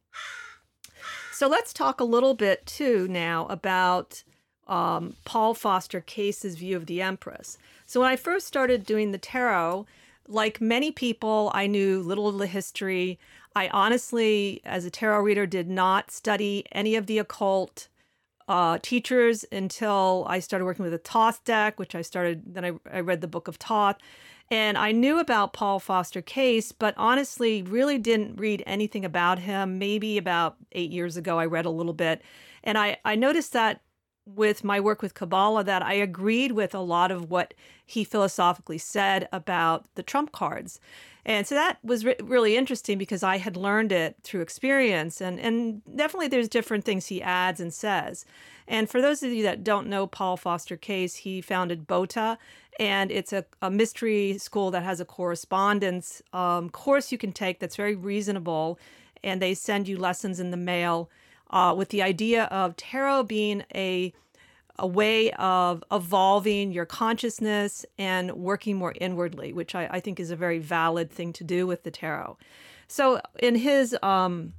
So 1.32 1.48
let's 1.48 1.72
talk 1.72 2.00
a 2.00 2.04
little 2.04 2.34
bit 2.34 2.64
too 2.64 3.08
now 3.08 3.46
about 3.48 4.22
um, 4.68 5.16
Paul 5.24 5.54
Foster 5.54 6.00
Case's 6.00 6.56
view 6.56 6.76
of 6.76 6.86
the 6.86 7.02
Empress. 7.02 7.58
So 7.86 8.00
when 8.00 8.08
I 8.08 8.16
first 8.16 8.46
started 8.46 8.84
doing 8.84 9.12
the 9.12 9.18
tarot, 9.18 9.86
like 10.28 10.60
many 10.60 10.90
people, 10.90 11.50
I 11.54 11.66
knew 11.66 12.00
little 12.00 12.28
of 12.28 12.38
the 12.38 12.46
history. 12.46 13.18
I 13.56 13.68
honestly, 13.68 14.60
as 14.66 14.84
a 14.84 14.90
tarot 14.90 15.22
reader, 15.22 15.46
did 15.46 15.66
not 15.66 16.10
study 16.10 16.66
any 16.72 16.94
of 16.94 17.06
the 17.06 17.16
occult 17.16 17.88
uh, 18.48 18.78
teachers 18.82 19.46
until 19.50 20.26
I 20.28 20.40
started 20.40 20.66
working 20.66 20.82
with 20.82 20.92
the 20.92 20.98
Thoth 20.98 21.42
deck, 21.42 21.78
which 21.78 21.94
I 21.94 22.02
started, 22.02 22.54
then 22.54 22.66
I, 22.66 22.72
I 22.92 23.00
read 23.00 23.22
the 23.22 23.26
Book 23.26 23.48
of 23.48 23.56
Thoth. 23.56 23.96
And 24.50 24.76
I 24.76 24.92
knew 24.92 25.18
about 25.18 25.54
Paul 25.54 25.80
Foster 25.80 26.20
Case, 26.20 26.70
but 26.70 26.92
honestly, 26.98 27.62
really 27.62 27.96
didn't 27.96 28.38
read 28.38 28.62
anything 28.66 29.06
about 29.06 29.38
him. 29.38 29.78
Maybe 29.78 30.18
about 30.18 30.56
eight 30.72 30.90
years 30.90 31.16
ago, 31.16 31.38
I 31.38 31.46
read 31.46 31.64
a 31.64 31.70
little 31.70 31.94
bit. 31.94 32.20
And 32.62 32.76
I, 32.76 32.98
I 33.06 33.16
noticed 33.16 33.54
that 33.54 33.80
with 34.26 34.64
my 34.64 34.80
work 34.80 35.00
with 35.00 35.14
Kabbalah 35.14 35.64
that 35.64 35.82
I 35.82 35.94
agreed 35.94 36.52
with 36.52 36.74
a 36.74 36.80
lot 36.80 37.10
of 37.10 37.30
what 37.30 37.54
he 37.86 38.04
philosophically 38.04 38.78
said 38.78 39.28
about 39.32 39.86
the 39.94 40.02
trump 40.02 40.32
cards. 40.32 40.78
And 41.26 41.44
so 41.44 41.56
that 41.56 41.78
was 41.82 42.04
re- 42.04 42.14
really 42.22 42.56
interesting 42.56 42.98
because 42.98 43.24
I 43.24 43.38
had 43.38 43.56
learned 43.56 43.90
it 43.90 44.16
through 44.22 44.42
experience. 44.42 45.20
And, 45.20 45.40
and 45.40 45.82
definitely 45.96 46.28
there's 46.28 46.48
different 46.48 46.84
things 46.84 47.06
he 47.06 47.20
adds 47.20 47.60
and 47.60 47.74
says. 47.74 48.24
And 48.68 48.88
for 48.88 49.02
those 49.02 49.24
of 49.24 49.32
you 49.32 49.42
that 49.42 49.64
don't 49.64 49.88
know 49.88 50.06
Paul 50.06 50.36
Foster 50.36 50.76
Case, 50.76 51.16
he 51.16 51.40
founded 51.40 51.86
BOTA, 51.86 52.38
and 52.78 53.10
it's 53.10 53.32
a, 53.32 53.44
a 53.60 53.70
mystery 53.70 54.38
school 54.38 54.70
that 54.70 54.84
has 54.84 55.00
a 55.00 55.04
correspondence 55.04 56.22
um, 56.32 56.70
course 56.70 57.10
you 57.10 57.18
can 57.18 57.32
take 57.32 57.58
that's 57.58 57.76
very 57.76 57.96
reasonable. 57.96 58.78
And 59.24 59.42
they 59.42 59.54
send 59.54 59.88
you 59.88 59.98
lessons 59.98 60.38
in 60.38 60.52
the 60.52 60.56
mail 60.56 61.10
uh, 61.50 61.74
with 61.76 61.88
the 61.88 62.02
idea 62.02 62.44
of 62.44 62.76
tarot 62.76 63.24
being 63.24 63.64
a 63.74 64.12
a 64.78 64.86
way 64.86 65.30
of 65.32 65.82
evolving 65.90 66.72
your 66.72 66.86
consciousness 66.86 67.86
and 67.98 68.32
working 68.32 68.76
more 68.76 68.94
inwardly, 69.00 69.52
which 69.52 69.74
I, 69.74 69.88
I, 69.90 70.00
think 70.00 70.20
is 70.20 70.30
a 70.30 70.36
very 70.36 70.58
valid 70.58 71.10
thing 71.10 71.32
to 71.34 71.44
do 71.44 71.66
with 71.66 71.82
the 71.82 71.90
tarot. 71.90 72.36
So, 72.88 73.20
in 73.38 73.54
his 73.54 73.96
um, 74.02 74.52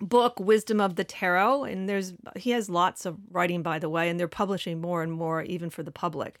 book, 0.00 0.38
Wisdom 0.38 0.80
of 0.80 0.96
the 0.96 1.04
Tarot, 1.04 1.64
and 1.64 1.88
there's 1.88 2.14
he 2.36 2.50
has 2.50 2.68
lots 2.68 3.06
of 3.06 3.18
writing, 3.30 3.62
by 3.62 3.78
the 3.78 3.88
way, 3.88 4.08
and 4.08 4.18
they're 4.18 4.28
publishing 4.28 4.80
more 4.80 5.02
and 5.02 5.12
more, 5.12 5.42
even 5.42 5.70
for 5.70 5.82
the 5.82 5.90
public. 5.90 6.38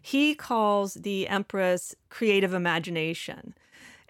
He 0.00 0.34
calls 0.34 0.94
the 0.94 1.26
Empress 1.28 1.94
creative 2.10 2.54
imagination. 2.54 3.54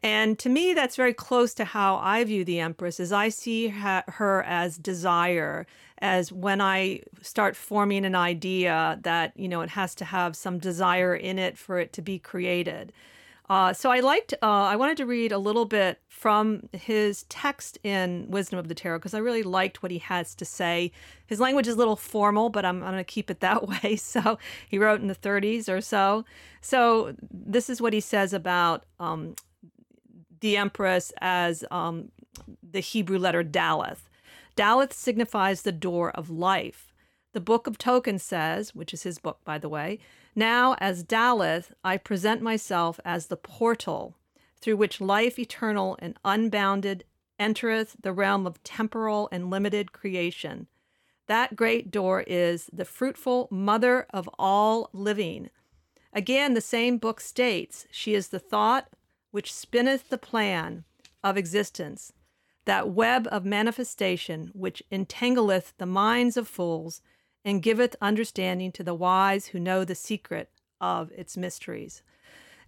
And 0.06 0.38
to 0.38 0.48
me, 0.48 0.72
that's 0.72 0.94
very 0.94 1.12
close 1.12 1.52
to 1.54 1.64
how 1.64 1.96
I 1.96 2.22
view 2.22 2.44
the 2.44 2.60
Empress, 2.60 3.00
as 3.00 3.10
I 3.10 3.28
see 3.28 3.66
her 3.66 4.44
as 4.46 4.78
desire, 4.78 5.66
as 5.98 6.30
when 6.30 6.60
I 6.60 7.00
start 7.22 7.56
forming 7.56 8.04
an 8.04 8.14
idea 8.14 9.00
that, 9.02 9.32
you 9.34 9.48
know, 9.48 9.62
it 9.62 9.70
has 9.70 9.96
to 9.96 10.04
have 10.04 10.36
some 10.36 10.60
desire 10.60 11.16
in 11.16 11.40
it 11.40 11.58
for 11.58 11.80
it 11.80 11.92
to 11.94 12.02
be 12.02 12.20
created. 12.20 12.92
Uh, 13.50 13.72
so 13.72 13.90
I 13.90 13.98
liked, 13.98 14.32
uh, 14.34 14.46
I 14.46 14.76
wanted 14.76 14.96
to 14.98 15.06
read 15.06 15.32
a 15.32 15.38
little 15.38 15.64
bit 15.64 16.00
from 16.06 16.68
his 16.72 17.24
text 17.24 17.76
in 17.82 18.26
Wisdom 18.28 18.60
of 18.60 18.68
the 18.68 18.76
Tarot 18.76 18.98
because 18.98 19.14
I 19.14 19.18
really 19.18 19.42
liked 19.42 19.82
what 19.82 19.90
he 19.90 19.98
has 19.98 20.36
to 20.36 20.44
say. 20.44 20.92
His 21.26 21.40
language 21.40 21.66
is 21.66 21.74
a 21.74 21.78
little 21.78 21.96
formal, 21.96 22.48
but 22.48 22.64
I'm, 22.64 22.76
I'm 22.84 22.92
going 22.92 22.98
to 22.98 23.04
keep 23.04 23.28
it 23.28 23.40
that 23.46 23.66
way. 23.66 23.96
So 23.96 24.38
he 24.68 24.78
wrote 24.78 25.00
in 25.00 25.08
the 25.08 25.16
30s 25.16 25.68
or 25.68 25.80
so. 25.80 26.24
So 26.60 27.16
this 27.32 27.68
is 27.68 27.82
what 27.82 27.92
he 27.92 28.00
says 28.00 28.32
about 28.32 28.84
um, 29.00 29.34
the 30.40 30.56
Empress 30.56 31.12
as 31.20 31.64
um, 31.70 32.10
the 32.62 32.80
Hebrew 32.80 33.18
letter 33.18 33.42
Daleth. 33.44 34.08
Daleth 34.56 34.92
signifies 34.92 35.62
the 35.62 35.72
door 35.72 36.10
of 36.12 36.30
life. 36.30 36.92
The 37.32 37.40
Book 37.40 37.66
of 37.66 37.76
Tokens 37.76 38.22
says, 38.22 38.74
which 38.74 38.94
is 38.94 39.02
his 39.02 39.18
book, 39.18 39.40
by 39.44 39.58
the 39.58 39.68
way, 39.68 39.98
now 40.34 40.74
as 40.78 41.04
Daleth, 41.04 41.72
I 41.84 41.96
present 41.96 42.42
myself 42.42 42.98
as 43.04 43.26
the 43.26 43.36
portal 43.36 44.16
through 44.60 44.76
which 44.76 45.00
life 45.00 45.38
eternal 45.38 45.96
and 46.00 46.18
unbounded 46.24 47.04
entereth 47.38 47.96
the 48.00 48.12
realm 48.12 48.46
of 48.46 48.62
temporal 48.62 49.28
and 49.30 49.50
limited 49.50 49.92
creation. 49.92 50.66
That 51.26 51.56
great 51.56 51.90
door 51.90 52.24
is 52.26 52.70
the 52.72 52.84
fruitful 52.84 53.48
mother 53.50 54.06
of 54.10 54.28
all 54.38 54.88
living. 54.92 55.50
Again, 56.12 56.54
the 56.54 56.60
same 56.60 56.98
book 56.98 57.20
states, 57.20 57.86
She 57.90 58.14
is 58.14 58.28
the 58.28 58.38
thought, 58.38 58.88
which 59.36 59.52
spinneth 59.52 60.08
the 60.08 60.16
plan 60.16 60.82
of 61.22 61.36
existence, 61.36 62.10
that 62.64 62.88
web 62.88 63.28
of 63.30 63.44
manifestation 63.44 64.50
which 64.54 64.82
entangleth 64.90 65.74
the 65.76 65.84
minds 65.84 66.38
of 66.38 66.48
fools 66.48 67.02
and 67.44 67.62
giveth 67.62 67.94
understanding 68.00 68.72
to 68.72 68.82
the 68.82 68.94
wise 68.94 69.48
who 69.48 69.60
know 69.60 69.84
the 69.84 69.94
secret 69.94 70.48
of 70.80 71.12
its 71.12 71.36
mysteries. 71.36 72.02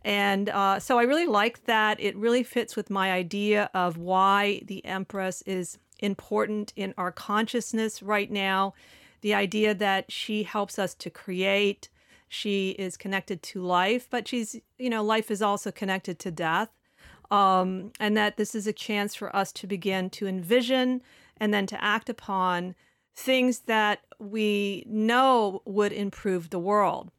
And 0.04 0.50
uh, 0.50 0.78
so 0.78 0.98
I 0.98 1.04
really 1.04 1.26
like 1.26 1.64
that. 1.64 1.98
It 2.00 2.14
really 2.14 2.42
fits 2.42 2.76
with 2.76 2.90
my 2.90 3.12
idea 3.12 3.70
of 3.72 3.96
why 3.96 4.60
the 4.66 4.84
Empress 4.84 5.40
is 5.46 5.78
important 6.00 6.74
in 6.76 6.92
our 6.98 7.10
consciousness 7.10 8.02
right 8.02 8.30
now. 8.30 8.74
The 9.22 9.32
idea 9.32 9.72
that 9.72 10.12
she 10.12 10.42
helps 10.42 10.78
us 10.78 10.92
to 10.96 11.08
create, 11.08 11.88
she 12.28 12.70
is 12.70 12.96
connected 12.96 13.42
to 13.42 13.62
life, 13.62 14.08
but 14.10 14.28
she's, 14.28 14.60
you 14.78 14.90
know, 14.90 15.02
life 15.02 15.30
is 15.30 15.42
also 15.42 15.70
connected 15.70 16.18
to 16.20 16.30
death. 16.30 16.70
Um, 17.30 17.92
and 18.00 18.16
that 18.16 18.38
this 18.38 18.54
is 18.54 18.66
a 18.66 18.72
chance 18.72 19.14
for 19.14 19.34
us 19.36 19.52
to 19.52 19.66
begin 19.66 20.08
to 20.10 20.26
envision 20.26 21.02
and 21.36 21.52
then 21.52 21.66
to 21.66 21.84
act 21.84 22.08
upon 22.08 22.74
things 23.14 23.60
that 23.60 24.00
we 24.18 24.84
know 24.86 25.60
would 25.66 25.92
improve 25.92 26.48
the 26.48 26.58
world. 26.58 27.10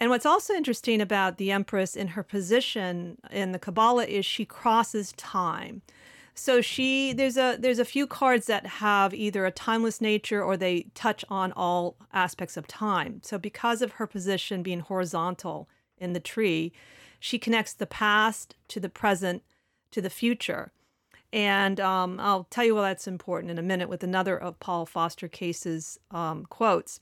And 0.00 0.10
what's 0.10 0.26
also 0.26 0.52
interesting 0.52 1.00
about 1.00 1.38
the 1.38 1.50
Empress 1.50 1.96
in 1.96 2.08
her 2.08 2.22
position 2.22 3.18
in 3.30 3.52
the 3.52 3.58
Kabbalah 3.58 4.06
is 4.06 4.26
she 4.26 4.44
crosses 4.44 5.12
time. 5.12 5.82
So 6.38 6.60
she 6.60 7.14
there's 7.14 7.38
a 7.38 7.56
there's 7.58 7.78
a 7.78 7.84
few 7.84 8.06
cards 8.06 8.46
that 8.46 8.66
have 8.66 9.14
either 9.14 9.46
a 9.46 9.50
timeless 9.50 10.02
nature 10.02 10.42
or 10.44 10.56
they 10.56 10.86
touch 10.94 11.24
on 11.30 11.50
all 11.52 11.96
aspects 12.12 12.58
of 12.58 12.66
time. 12.66 13.20
So 13.24 13.38
because 13.38 13.80
of 13.80 13.92
her 13.92 14.06
position 14.06 14.62
being 14.62 14.80
horizontal 14.80 15.66
in 15.96 16.12
the 16.12 16.20
tree, 16.20 16.72
she 17.18 17.38
connects 17.38 17.72
the 17.72 17.86
past 17.86 18.54
to 18.68 18.78
the 18.78 18.90
present 18.90 19.42
to 19.90 20.02
the 20.02 20.10
future. 20.10 20.72
And 21.32 21.80
um, 21.80 22.20
I'll 22.20 22.44
tell 22.44 22.64
you 22.66 22.74
why 22.74 22.82
that's 22.82 23.08
important 23.08 23.50
in 23.50 23.58
a 23.58 23.62
minute 23.62 23.88
with 23.88 24.04
another 24.04 24.36
of 24.36 24.60
Paul 24.60 24.84
Foster 24.84 25.28
Case's 25.28 25.98
um, 26.10 26.44
quotes. 26.44 27.00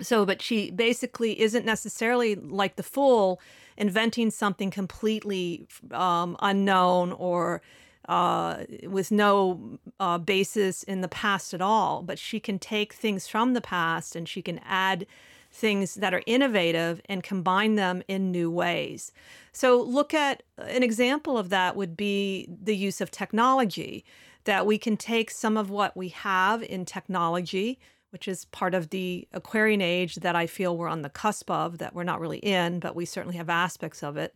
So, 0.00 0.26
but 0.26 0.42
she 0.42 0.70
basically 0.72 1.40
isn't 1.40 1.64
necessarily 1.64 2.34
like 2.34 2.76
the 2.76 2.82
fool 2.82 3.40
inventing 3.76 4.30
something 4.30 4.70
completely 4.70 5.66
um, 5.92 6.36
unknown 6.40 7.12
or 7.12 7.62
uh, 8.08 8.64
with 8.84 9.10
no 9.10 9.78
uh, 10.00 10.18
basis 10.18 10.82
in 10.82 11.02
the 11.02 11.08
past 11.08 11.54
at 11.54 11.60
all. 11.60 12.02
But 12.02 12.18
she 12.18 12.40
can 12.40 12.58
take 12.58 12.92
things 12.92 13.28
from 13.28 13.54
the 13.54 13.60
past 13.60 14.16
and 14.16 14.28
she 14.28 14.42
can 14.42 14.60
add 14.64 15.06
things 15.50 15.94
that 15.94 16.12
are 16.12 16.22
innovative 16.26 17.00
and 17.06 17.22
combine 17.22 17.76
them 17.76 18.02
in 18.08 18.30
new 18.30 18.50
ways. 18.50 19.12
So, 19.52 19.80
look 19.80 20.12
at 20.12 20.42
an 20.58 20.82
example 20.82 21.38
of 21.38 21.48
that 21.50 21.76
would 21.76 21.96
be 21.96 22.48
the 22.62 22.76
use 22.76 23.00
of 23.00 23.10
technology, 23.10 24.04
that 24.44 24.66
we 24.66 24.78
can 24.78 24.96
take 24.96 25.30
some 25.30 25.56
of 25.56 25.70
what 25.70 25.96
we 25.96 26.08
have 26.08 26.62
in 26.62 26.84
technology 26.84 27.78
which 28.10 28.26
is 28.26 28.46
part 28.46 28.74
of 28.74 28.90
the 28.90 29.28
Aquarian 29.32 29.80
age 29.80 30.16
that 30.16 30.34
I 30.34 30.46
feel 30.46 30.76
we're 30.76 30.88
on 30.88 31.02
the 31.02 31.10
cusp 31.10 31.50
of, 31.50 31.78
that 31.78 31.94
we're 31.94 32.04
not 32.04 32.20
really 32.20 32.38
in, 32.38 32.80
but 32.80 32.96
we 32.96 33.04
certainly 33.04 33.36
have 33.36 33.50
aspects 33.50 34.02
of 34.02 34.16
it, 34.16 34.34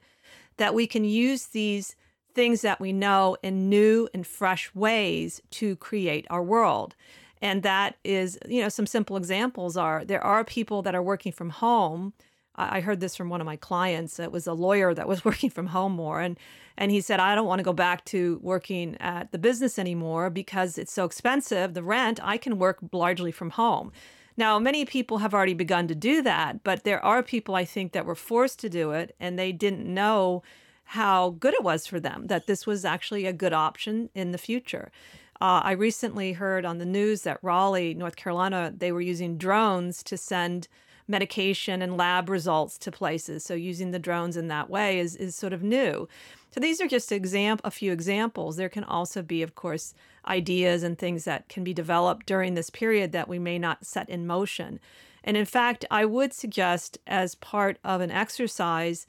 that 0.59 0.75
we 0.75 0.87
can 0.87 1.05
use 1.05 1.47
these 1.47 1.97
things 2.35 2.63
that 2.63 2.81
we 2.81 2.93
know 2.93 3.37
in 3.43 3.69
new 3.69 4.09
and 4.15 4.27
fresh 4.27 4.75
ways 4.75 5.41
to 5.51 5.77
create 5.77 6.27
our 6.31 6.43
world. 6.43 6.95
And 7.41 7.63
that 7.63 7.97
is, 8.05 8.39
you 8.49 8.63
know, 8.63 8.69
some 8.69 8.87
simple 8.87 9.17
examples 9.17 9.77
are 9.77 10.05
there 10.05 10.23
are 10.23 10.45
people 10.45 10.83
that 10.83 10.95
are 10.95 11.03
working 11.03 11.33
from 11.33 11.51
home 11.51 12.13
I 12.55 12.81
heard 12.81 13.01
this 13.01 13.17
from 13.17 13.31
one 13.31 13.41
of 13.41 13.47
my 13.47 13.57
clients. 13.57 14.19
It 14.19 14.31
was 14.31 14.47
a 14.47 14.53
lawyer 14.53 14.93
that 14.95 15.09
was 15.09 15.25
working 15.25 15.51
from 15.51 15.69
home 15.69 15.93
more, 15.93 16.21
and 16.21 16.39
and 16.77 16.91
he 16.91 17.01
said, 17.03 17.21
I 17.21 17.35
don't 17.35 17.47
want 17.47 17.59
to 17.59 17.65
go 17.65 17.75
back 17.75 18.05
to 18.07 18.41
working 18.43 18.97
at 18.99 19.31
the 19.31 19.39
business 19.39 19.79
anymore 19.79 20.31
because 20.31 20.79
it's 20.79 20.93
so 20.93 21.05
expensive. 21.05 21.75
The 21.75 21.83
rent, 21.83 22.19
I 22.23 22.39
can 22.39 22.59
work 22.59 22.79
largely 22.93 23.31
from 23.31 23.51
home. 23.51 23.93
Now, 24.39 24.59
many 24.59 24.87
people 24.87 25.19
have 25.19 25.35
already 25.35 25.53
begun 25.53 25.87
to 25.89 25.95
do 25.95 26.23
that, 26.23 26.65
but 26.65 26.85
there 26.85 27.05
are 27.05 27.23
people 27.23 27.55
I 27.55 27.67
think 27.67 27.93
that 27.93 28.07
were 28.07 28.15
forced 28.15 28.59
to 28.61 28.71
do 28.71 28.93
it, 28.93 29.15
and 29.21 29.39
they 29.39 29.53
didn't 29.53 29.85
know 29.85 30.43
how 30.93 31.31
good 31.41 31.55
it 31.55 31.63
was 31.63 31.87
for 31.87 31.99
them. 31.99 32.27
That 32.27 32.47
this 32.47 32.67
was 32.67 32.85
actually 32.85 33.25
a 33.25 33.33
good 33.33 33.55
option 33.55 34.11
in 34.15 34.33
the 34.33 34.37
future. 34.39 34.93
Uh, 35.41 35.63
I 35.65 35.73
recently 35.73 36.35
heard 36.35 36.67
on 36.67 36.77
the 36.77 36.85
news 36.85 37.23
that 37.23 37.39
Raleigh, 37.41 37.95
North 37.95 38.17
Carolina, 38.17 38.71
they 38.77 38.93
were 38.93 39.01
using 39.01 39.39
drones 39.39 40.03
to 40.03 40.19
send 40.19 40.69
medication 41.09 41.81
and 41.81 41.97
lab 41.97 42.29
results 42.29 42.77
to 42.77 42.93
places. 42.93 43.43
So 43.43 43.55
using 43.55 43.91
the 43.91 43.99
drones 43.99 44.37
in 44.37 44.49
that 44.49 44.69
way 44.69 44.99
is, 44.99 45.17
is 45.17 45.35
sort 45.35 45.55
of 45.55 45.63
new. 45.63 46.09
So 46.51 46.61
these 46.61 46.79
are 46.83 46.87
just 46.87 47.11
exam- 47.11 47.59
a 47.65 47.71
few 47.71 47.91
examples. 47.91 48.57
There 48.57 48.69
can 48.69 48.85
also 48.85 49.23
be, 49.23 49.43
of 49.43 49.55
course, 49.55 49.95
ideas 50.29 50.83
and 50.83 50.99
things 50.99 51.25
that 51.25 51.49
can 51.49 51.65
be 51.65 51.73
developed 51.73 52.27
during 52.27 52.53
this 52.53 52.69
period 52.69 53.13
that 53.13 53.29
we 53.29 53.39
may 53.39 53.59
not 53.59 53.87
set 53.87 54.11
in 54.11 54.27
motion. 54.27 54.79
And 55.25 55.39
in 55.39 55.47
fact, 55.47 55.87
I 55.91 56.05
would 56.05 56.35
suggest 56.35 56.99
as 57.07 57.35
part 57.35 57.79
of 57.83 58.03
an 58.03 58.11
exercise 58.11 59.07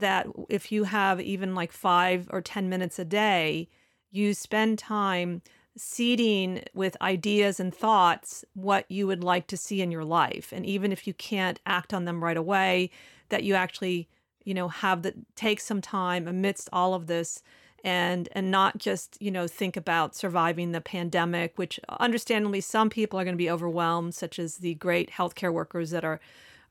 that 0.00 0.26
if 0.48 0.70
you 0.70 0.84
have 0.84 1.20
even 1.20 1.54
like 1.54 1.72
five 1.72 2.28
or 2.30 2.40
10 2.40 2.68
minutes 2.68 2.98
a 2.98 3.04
day, 3.04 3.68
you 4.10 4.34
spend 4.34 4.78
time 4.78 5.42
seeding 5.76 6.62
with 6.74 6.96
ideas 7.02 7.60
and 7.60 7.74
thoughts 7.74 8.44
what 8.54 8.90
you 8.90 9.06
would 9.06 9.22
like 9.22 9.46
to 9.46 9.56
see 9.56 9.82
in 9.82 9.90
your 9.90 10.04
life. 10.04 10.52
And 10.52 10.64
even 10.64 10.90
if 10.90 11.06
you 11.06 11.12
can't 11.12 11.60
act 11.66 11.92
on 11.92 12.06
them 12.06 12.24
right 12.24 12.36
away 12.36 12.90
that 13.28 13.44
you 13.44 13.54
actually 13.54 14.08
you 14.46 14.54
know 14.54 14.68
have 14.68 15.02
the 15.02 15.12
take 15.34 15.60
some 15.60 15.82
time 15.82 16.26
amidst 16.26 16.70
all 16.72 16.94
of 16.94 17.08
this 17.08 17.42
and 17.84 18.30
and 18.32 18.50
not 18.50 18.78
just 18.78 19.20
you 19.20 19.30
know 19.30 19.46
think 19.46 19.76
about 19.76 20.16
surviving 20.16 20.72
the 20.72 20.80
pandemic 20.80 21.58
which 21.58 21.78
understandably 22.00 22.62
some 22.62 22.88
people 22.88 23.20
are 23.20 23.24
going 23.24 23.34
to 23.34 23.36
be 23.36 23.50
overwhelmed 23.50 24.14
such 24.14 24.38
as 24.38 24.58
the 24.58 24.74
great 24.74 25.10
healthcare 25.10 25.52
workers 25.52 25.90
that 25.90 26.04
are 26.04 26.20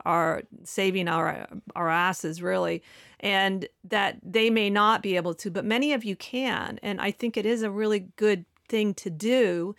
are 0.04 0.44
saving 0.64 1.08
our 1.08 1.48
our 1.76 1.90
asses 1.90 2.42
really 2.42 2.84
and 3.20 3.68
that 3.84 4.18
they 4.22 4.50
may 4.50 4.70
not 4.70 5.02
be 5.02 5.16
able 5.16 5.34
to 5.34 5.50
but 5.50 5.66
many 5.66 5.94
of 5.94 6.04
you 6.04 6.16
can 6.16 6.80
and 6.84 7.00
i 7.02 7.12
think 7.12 7.38
it 7.38 7.46
is 7.46 7.62
a 7.62 7.72
really 7.72 8.08
good 8.16 8.46
thing 8.68 8.94
to 8.94 9.10
do 9.10 9.76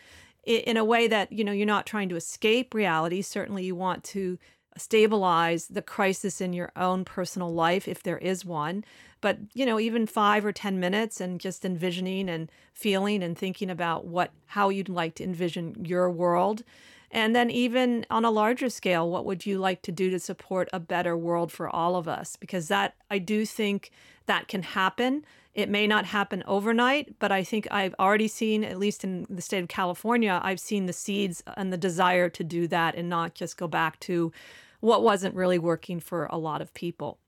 in 0.47 0.77
a 0.77 0.85
way 0.85 1.09
that 1.09 1.33
you 1.33 1.45
know 1.45 1.53
you're 1.53 1.67
not 1.67 1.87
trying 1.87 2.09
to 2.09 2.17
escape 2.17 2.73
reality. 2.73 3.21
Certainly 3.21 3.65
you 3.65 3.75
want 3.75 4.05
to 4.05 4.39
stabilize 4.77 5.69
the 5.69 5.83
crisis 5.83 6.41
in 6.41 6.53
your 6.53 6.71
own 6.77 7.05
personal 7.05 7.53
life 7.53 7.89
if 7.89 8.03
there 8.03 8.19
is 8.19 8.45
one 8.45 8.85
but 9.23 9.39
you 9.55 9.65
know 9.65 9.81
even 9.81 10.07
5 10.07 10.45
or 10.45 10.53
10 10.53 10.79
minutes 10.79 11.19
and 11.19 11.41
just 11.41 11.65
envisioning 11.65 12.29
and 12.29 12.53
feeling 12.75 13.23
and 13.23 13.39
thinking 13.39 13.71
about 13.71 14.05
what 14.05 14.33
how 14.49 14.69
you'd 14.69 14.91
like 14.91 15.15
to 15.15 15.25
envision 15.25 15.83
your 15.83 16.11
world 16.11 16.63
and 17.11 17.35
then 17.35 17.51
even 17.51 18.05
on 18.11 18.25
a 18.25 18.31
larger 18.31 18.69
scale 18.69 19.11
what 19.11 19.25
would 19.25 19.47
you 19.47 19.59
like 19.59 19.83
to 19.83 19.93
do 19.93 20.11
to 20.11 20.19
support 20.19 20.69
a 20.73 20.81
better 20.81 21.17
world 21.17 21.53
for 21.53 21.69
all 21.69 21.97
of 21.97 22.09
us 22.09 22.37
because 22.37 22.69
that 22.69 22.95
I 23.11 23.19
do 23.19 23.47
think 23.47 23.91
that 24.27 24.49
can 24.49 24.63
happen 24.63 25.25
it 25.57 25.71
may 25.71 25.87
not 25.87 26.05
happen 26.05 26.45
overnight, 26.47 27.19
but 27.19 27.33
I 27.33 27.43
think 27.43 27.67
I've 27.71 27.95
already 27.99 28.29
seen, 28.29 28.63
at 28.63 28.79
least 28.79 29.05
in 29.05 29.27
the 29.31 29.41
state 29.41 29.63
of 29.63 29.69
California, 29.69 30.39
I've 30.45 30.61
seen 30.61 30.85
the 30.85 30.93
seeds 30.93 31.43
and 31.57 31.73
the 31.73 31.79
desire 31.79 32.29
to 32.29 32.45
do 32.45 32.69
that 32.69 32.95
and 32.95 33.09
not 33.09 33.35
just 33.35 33.57
go 33.57 33.67
back 33.67 33.99
to 34.01 34.33
what 34.81 35.03
wasn't 35.03 35.35
really 35.35 35.59
working 35.59 35.99
for 35.99 36.27
a 36.27 36.37
lot 36.37 36.61
of 36.61 36.75
people. 36.75 37.19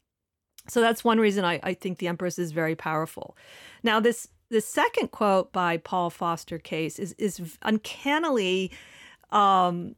So 0.69 0.83
that's 0.83 1.03
one 1.03 1.19
reason 1.19 1.47
I, 1.47 1.59
I 1.63 1.73
think 1.73 1.99
the 1.99 2.07
Empress 2.07 2.39
is 2.39 2.53
very 2.53 2.75
powerful. 2.75 3.35
Now, 3.83 3.99
this 3.99 4.29
the 4.51 4.61
second 4.61 5.11
quote 5.11 5.51
by 5.51 5.79
Paul 5.79 6.11
Foster 6.11 6.59
Case 6.59 6.99
is 6.99 7.15
is 7.15 7.57
uncannily 7.63 8.71
um, 9.31 9.95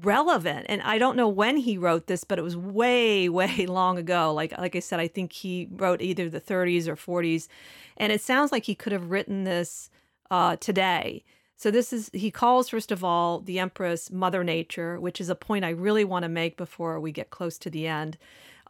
relevant. 0.00 0.66
And 0.68 0.80
i 0.82 0.98
don't 0.98 1.16
know 1.16 1.28
when 1.28 1.58
he 1.58 1.76
wrote 1.76 2.06
this 2.06 2.24
but 2.24 2.38
it 2.38 2.42
was 2.42 2.56
way 2.56 3.28
way 3.40 3.66
long 3.66 3.98
ago. 3.98 4.32
Like 4.32 4.56
like 4.58 4.74
i 4.74 4.80
said 4.80 5.00
i 5.00 5.08
think 5.08 5.32
he 5.32 5.68
wrote 5.70 6.00
either 6.00 6.28
the 6.28 6.40
30s 6.40 6.88
or 6.88 6.96
40s 6.96 7.48
and 7.96 8.12
it 8.12 8.20
sounds 8.20 8.52
like 8.52 8.64
he 8.64 8.74
could 8.74 8.92
have 8.92 9.10
written 9.10 9.44
this 9.44 9.90
uh, 10.30 10.56
today. 10.56 11.24
So 11.56 11.70
this 11.70 11.92
is 11.92 12.10
he 12.14 12.30
calls 12.30 12.70
first 12.70 12.90
of 12.90 13.04
all 13.04 13.40
the 13.40 13.58
empress 13.58 14.10
mother 14.10 14.42
nature 14.42 14.98
which 14.98 15.20
is 15.20 15.28
a 15.28 15.34
point 15.34 15.64
i 15.64 15.70
really 15.70 16.04
want 16.04 16.22
to 16.22 16.28
make 16.28 16.56
before 16.56 16.98
we 16.98 17.12
get 17.12 17.30
close 17.30 17.58
to 17.58 17.70
the 17.70 17.86
end. 17.86 18.16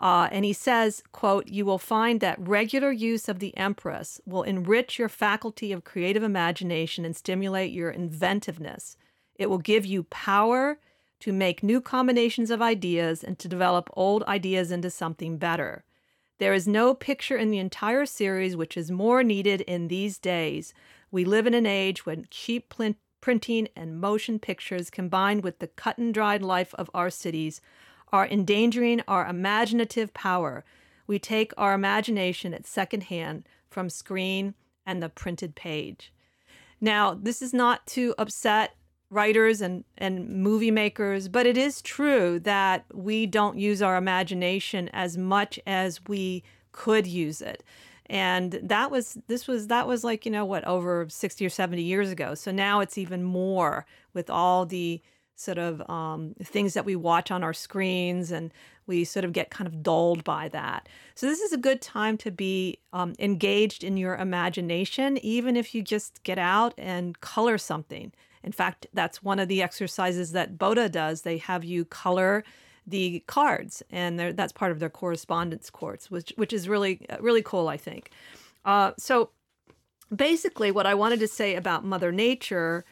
Uh, 0.00 0.28
and 0.32 0.44
he 0.44 0.52
says 0.52 1.04
quote 1.12 1.46
you 1.46 1.64
will 1.64 1.78
find 1.78 2.18
that 2.20 2.40
regular 2.40 2.90
use 2.90 3.28
of 3.28 3.38
the 3.38 3.56
empress 3.56 4.20
will 4.26 4.42
enrich 4.42 4.98
your 4.98 5.08
faculty 5.08 5.70
of 5.70 5.84
creative 5.84 6.24
imagination 6.24 7.04
and 7.04 7.14
stimulate 7.14 7.70
your 7.70 7.90
inventiveness 7.90 8.96
it 9.42 9.50
will 9.50 9.58
give 9.58 9.84
you 9.84 10.04
power 10.04 10.78
to 11.20 11.32
make 11.32 11.62
new 11.62 11.80
combinations 11.80 12.50
of 12.50 12.62
ideas 12.62 13.22
and 13.22 13.38
to 13.38 13.48
develop 13.48 13.90
old 13.92 14.22
ideas 14.24 14.72
into 14.72 14.90
something 14.90 15.36
better. 15.36 15.84
There 16.38 16.54
is 16.54 16.66
no 16.66 16.94
picture 16.94 17.36
in 17.36 17.50
the 17.50 17.58
entire 17.58 18.06
series 18.06 18.56
which 18.56 18.76
is 18.76 18.90
more 18.90 19.22
needed 19.22 19.60
in 19.62 19.88
these 19.88 20.18
days. 20.18 20.74
We 21.10 21.24
live 21.24 21.46
in 21.46 21.54
an 21.54 21.66
age 21.66 22.04
when 22.06 22.26
cheap 22.30 22.74
printing 23.20 23.68
and 23.76 24.00
motion 24.00 24.38
pictures 24.38 24.90
combined 24.90 25.44
with 25.44 25.58
the 25.58 25.68
cut 25.68 25.98
and 25.98 26.12
dried 26.12 26.42
life 26.42 26.74
of 26.74 26.90
our 26.94 27.10
cities 27.10 27.60
are 28.12 28.26
endangering 28.26 29.02
our 29.06 29.26
imaginative 29.26 30.12
power. 30.12 30.64
We 31.06 31.18
take 31.18 31.52
our 31.56 31.74
imagination 31.74 32.52
at 32.54 32.66
second 32.66 33.04
hand 33.04 33.46
from 33.70 33.90
screen 33.90 34.54
and 34.84 35.02
the 35.02 35.08
printed 35.08 35.54
page. 35.54 36.12
Now, 36.80 37.14
this 37.14 37.40
is 37.40 37.54
not 37.54 37.86
to 37.88 38.14
upset 38.18 38.74
writers 39.12 39.60
and, 39.60 39.84
and 39.98 40.28
movie 40.28 40.70
makers, 40.70 41.28
but 41.28 41.46
it 41.46 41.56
is 41.56 41.82
true 41.82 42.40
that 42.40 42.84
we 42.92 43.26
don't 43.26 43.58
use 43.58 43.82
our 43.82 43.96
imagination 43.96 44.88
as 44.92 45.18
much 45.18 45.60
as 45.66 46.00
we 46.08 46.42
could 46.72 47.06
use 47.06 47.42
it. 47.42 47.62
And 48.06 48.58
that 48.62 48.90
was 48.90 49.18
this 49.28 49.46
was 49.46 49.68
that 49.68 49.86
was 49.86 50.02
like, 50.02 50.26
you 50.26 50.32
know, 50.32 50.44
what, 50.44 50.66
over 50.66 51.06
60 51.08 51.46
or 51.46 51.50
70 51.50 51.82
years 51.82 52.10
ago. 52.10 52.34
So 52.34 52.50
now 52.50 52.80
it's 52.80 52.98
even 52.98 53.22
more 53.22 53.86
with 54.12 54.28
all 54.28 54.66
the 54.66 55.00
sort 55.34 55.58
of 55.58 55.88
um, 55.90 56.34
things 56.42 56.74
that 56.74 56.84
we 56.84 56.96
watch 56.96 57.30
on 57.30 57.42
our 57.42 57.52
screens 57.52 58.30
and 58.30 58.52
we 58.86 59.04
sort 59.04 59.24
of 59.24 59.32
get 59.32 59.50
kind 59.50 59.66
of 59.66 59.82
dulled 59.82 60.24
by 60.24 60.48
that. 60.48 60.88
So 61.14 61.26
this 61.26 61.40
is 61.40 61.52
a 61.52 61.58
good 61.58 61.80
time 61.80 62.16
to 62.18 62.30
be 62.30 62.78
um, 62.92 63.14
engaged 63.18 63.84
in 63.84 63.96
your 63.96 64.16
imagination, 64.16 65.18
even 65.18 65.56
if 65.56 65.74
you 65.74 65.82
just 65.82 66.22
get 66.22 66.38
out 66.38 66.74
and 66.76 67.20
color 67.20 67.58
something. 67.58 68.12
In 68.44 68.52
fact, 68.52 68.86
that's 68.92 69.22
one 69.22 69.38
of 69.38 69.48
the 69.48 69.62
exercises 69.62 70.32
that 70.32 70.58
BOTA 70.58 70.90
does. 70.90 71.22
They 71.22 71.38
have 71.38 71.64
you 71.64 71.84
color 71.84 72.44
the 72.86 73.22
cards, 73.26 73.82
and 73.90 74.18
that's 74.18 74.52
part 74.52 74.72
of 74.72 74.80
their 74.80 74.90
correspondence 74.90 75.70
course, 75.70 76.10
which 76.10 76.32
which 76.36 76.52
is 76.52 76.68
really 76.68 77.06
really 77.20 77.42
cool, 77.42 77.68
I 77.68 77.76
think. 77.76 78.10
Uh, 78.64 78.92
so 78.98 79.30
basically, 80.14 80.70
what 80.70 80.86
I 80.86 80.94
wanted 80.94 81.20
to 81.20 81.28
say 81.28 81.54
about 81.54 81.84
Mother 81.84 82.12
Nature 82.12 82.84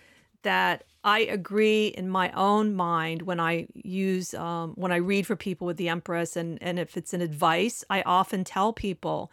that 0.42 0.84
I 1.02 1.20
agree 1.20 1.88
in 1.88 2.08
my 2.08 2.30
own 2.32 2.74
mind 2.74 3.22
when 3.22 3.40
I 3.40 3.66
use 3.74 4.34
um, 4.34 4.72
when 4.74 4.92
I 4.92 4.96
read 4.96 5.26
for 5.26 5.36
people 5.36 5.66
with 5.66 5.76
the 5.76 5.88
Empress, 5.88 6.36
and 6.36 6.62
and 6.62 6.78
if 6.78 6.96
it's 6.96 7.14
an 7.14 7.20
advice, 7.20 7.84
I 7.90 8.02
often 8.02 8.44
tell 8.44 8.72
people 8.72 9.30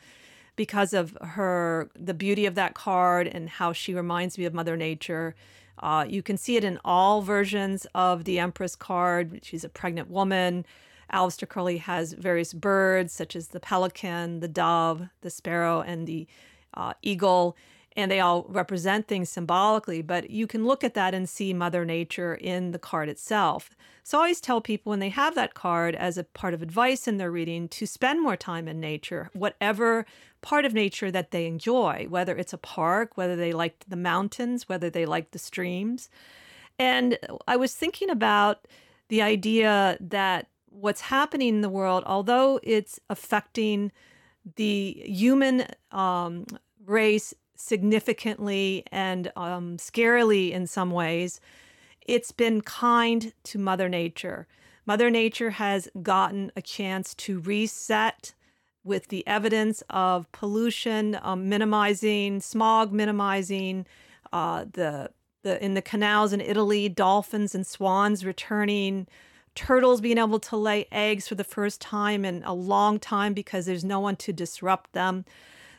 because 0.56 0.93
of 0.93 1.17
her 1.21 1.89
the 1.97 2.13
beauty 2.13 2.45
of 2.45 2.56
that 2.56 2.73
card 2.73 3.27
and 3.27 3.49
how 3.49 3.73
she 3.73 3.93
reminds 3.93 4.38
me 4.38 4.45
of 4.45 4.53
Mother 4.53 4.77
Nature 4.77 5.36
Uh, 5.79 6.05
you 6.07 6.23
can 6.23 6.37
see 6.37 6.55
it 6.55 6.63
in 6.63 6.79
all 6.83 7.21
versions 7.21 7.85
of 7.93 8.23
the 8.23 8.39
Empress 8.39 8.75
card. 8.75 9.39
She's 9.43 9.63
a 9.63 9.69
pregnant 9.69 10.09
woman. 10.09 10.65
Aleister 11.13 11.47
Crowley 11.47 11.77
has 11.77 12.13
various 12.13 12.53
birds, 12.53 13.13
such 13.13 13.35
as 13.35 13.49
the 13.49 13.59
pelican, 13.59 14.39
the 14.39 14.47
dove, 14.47 15.07
the 15.21 15.29
sparrow, 15.29 15.81
and 15.81 16.07
the 16.07 16.27
uh, 16.73 16.93
eagle 17.01 17.55
and 17.97 18.12
they 18.12 18.19
all 18.19 18.45
represent 18.47 19.07
things 19.07 19.27
symbolically, 19.27 20.03
but 20.03 20.29
you 20.29 20.45
can 20.45 20.67
look 20.67 20.83
at 20.83 20.93
that 20.93 21.15
and 21.15 21.27
see 21.27 21.51
Mother 21.51 21.83
Nature 21.83 22.36
in 22.36 22.69
the 22.69 22.77
card 22.77 23.10
itself. 23.10 23.71
So 24.03 24.19
I 24.19 24.21
always 24.21 24.39
tell 24.39 24.62
people 24.62 24.91
when 24.91 24.99
they 24.99 25.10
have 25.10 25.33
that 25.33 25.55
card 25.55 25.95
as 25.95 26.15
a 26.15 26.23
part 26.23 26.53
of 26.53 26.62
advice 26.62 27.07
in 27.07 27.17
their 27.17 27.31
reading 27.31 27.67
to 27.69 27.88
spend 27.88 28.21
more 28.21 28.38
time 28.38 28.67
in 28.67 28.79
nature, 28.79 29.31
whatever 29.33 30.05
part 30.41 30.63
of 30.63 30.75
nature 30.75 31.10
that 31.10 31.31
they 31.31 31.47
enjoy, 31.47 32.05
whether 32.07 32.38
it's 32.38 32.53
a 32.53 32.60
park, 32.60 33.17
whether 33.17 33.36
they 33.36 33.51
like 33.51 33.83
the 33.88 33.97
mountains, 33.97 34.69
whether 34.69 34.91
they 34.91 35.07
like 35.07 35.31
the 35.31 35.39
streams. 35.39 36.07
And 36.77 37.17
I 37.47 37.55
was 37.55 37.73
thinking 37.73 38.12
about 38.12 38.67
the 39.07 39.23
idea 39.23 39.97
that 39.99 40.47
what's 40.69 41.01
happening 41.01 41.49
in 41.49 41.62
the 41.62 41.69
world, 41.69 42.03
although 42.05 42.60
it's 42.62 42.99
affecting 43.10 43.91
the 44.55 45.01
human 45.03 45.65
um, 45.91 46.45
race 46.86 47.33
significantly 47.57 48.83
and 48.91 49.31
um, 49.35 49.77
scarily 49.77 50.51
in 50.51 50.67
some 50.67 50.91
ways, 50.91 51.39
it's 52.01 52.31
been 52.31 52.61
kind 52.61 53.33
to 53.43 53.57
Mother 53.57 53.89
Nature. 53.89 54.47
Mother 54.85 55.09
Nature 55.09 55.49
has 55.51 55.89
gotten 56.01 56.51
a 56.55 56.61
chance 56.61 57.13
to 57.15 57.39
reset 57.41 58.33
with 58.83 59.09
the 59.09 59.27
evidence 59.27 59.83
of 59.89 60.31
pollution, 60.31 61.19
um, 61.21 61.49
minimizing 61.49 62.39
smog, 62.39 62.93
minimizing 62.93 63.85
uh, 64.31 64.65
the 64.71 65.09
the 65.43 65.63
in 65.63 65.73
the 65.73 65.81
canals 65.81 66.33
in 66.33 66.41
Italy, 66.41 66.89
dolphins 66.89 67.53
and 67.53 67.67
swans 67.67 68.25
returning, 68.25 69.07
turtles 69.55 70.01
being 70.01 70.17
able 70.17 70.39
to 70.39 70.55
lay 70.55 70.87
eggs 70.91 71.27
for 71.27 71.35
the 71.35 71.43
first 71.43 71.81
time 71.81 72.23
in 72.23 72.43
a 72.43 72.53
long 72.53 72.99
time 72.99 73.33
because 73.33 73.65
there's 73.65 73.83
no 73.83 73.99
one 73.99 74.15
to 74.15 74.31
disrupt 74.33 74.93
them. 74.93 75.25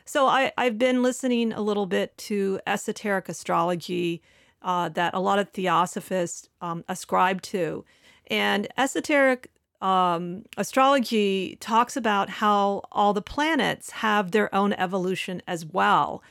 So 0.09 0.25
I, 0.25 0.51
I've 0.57 0.79
been 0.79 1.03
listening 1.03 1.53
a 1.53 1.61
little 1.61 1.85
bit 1.85 2.17
to 2.17 2.59
esoteric 2.65 3.29
astrology 3.29 4.23
uh, 4.63 4.89
that 4.89 5.13
a 5.13 5.19
lot 5.19 5.37
of 5.37 5.51
theosophists 5.51 6.49
um, 6.61 6.83
ascribe 6.87 7.43
to. 7.43 7.85
And 8.25 8.67
esoteric 8.75 9.51
um, 9.81 10.45
astrology 10.57 11.57
talks 11.59 11.95
about 11.95 12.27
how 12.27 12.85
all 12.91 13.13
the 13.13 13.21
planets 13.21 13.91
have 13.91 14.31
their 14.31 14.53
own 14.53 14.73
evolution 14.73 15.43
as 15.45 15.63
well. 15.63 16.23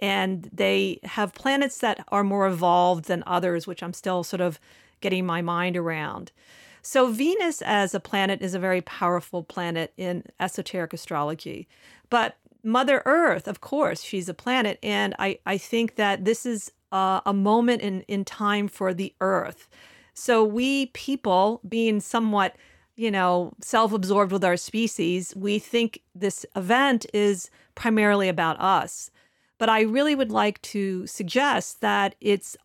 And 0.00 0.48
they 0.50 1.00
have 1.04 1.34
planets 1.34 1.76
that 1.80 2.02
are 2.08 2.24
more 2.24 2.46
evolved 2.46 3.04
than 3.04 3.22
others, 3.26 3.66
which 3.66 3.82
I'm 3.82 3.92
still 3.92 4.24
sort 4.24 4.40
of 4.40 4.58
getting 5.02 5.26
my 5.26 5.42
mind 5.42 5.76
around. 5.76 6.32
So, 6.80 7.08
Venus 7.10 7.60
as 7.60 7.94
a 7.94 8.00
planet 8.00 8.40
is 8.40 8.54
a 8.54 8.58
very 8.58 8.80
powerful 8.80 9.42
planet 9.42 9.92
in 9.98 10.22
esoteric 10.40 10.94
astrology. 10.94 11.68
But 12.08 12.38
Mother 12.66 13.00
Earth, 13.06 13.46
of 13.46 13.60
course, 13.60 14.02
she's 14.02 14.28
a 14.28 14.34
planet. 14.34 14.80
And 14.82 15.14
I, 15.20 15.38
I 15.46 15.56
think 15.56 15.94
that 15.94 16.24
this 16.24 16.44
is 16.44 16.72
a 16.90 17.32
moment 17.32 17.82
in, 17.82 18.02
in 18.02 18.24
time 18.24 18.66
for 18.68 18.92
the 18.92 19.14
Earth. 19.20 19.68
So 20.14 20.42
we 20.42 20.86
people, 20.86 21.60
being 21.68 22.00
somewhat, 22.00 22.56
you 22.96 23.10
know, 23.10 23.52
self 23.60 23.92
absorbed 23.92 24.32
with 24.32 24.42
our 24.42 24.56
species, 24.56 25.32
we 25.36 25.58
think 25.60 26.00
this 26.14 26.44
event 26.56 27.06
is 27.14 27.50
primarily 27.76 28.28
about 28.28 28.60
us. 28.60 29.10
But 29.58 29.68
I 29.68 29.82
really 29.82 30.14
would 30.14 30.32
like 30.32 30.60
to 30.62 31.06
suggest 31.06 31.80
that 31.82 32.16
it's 32.20 32.56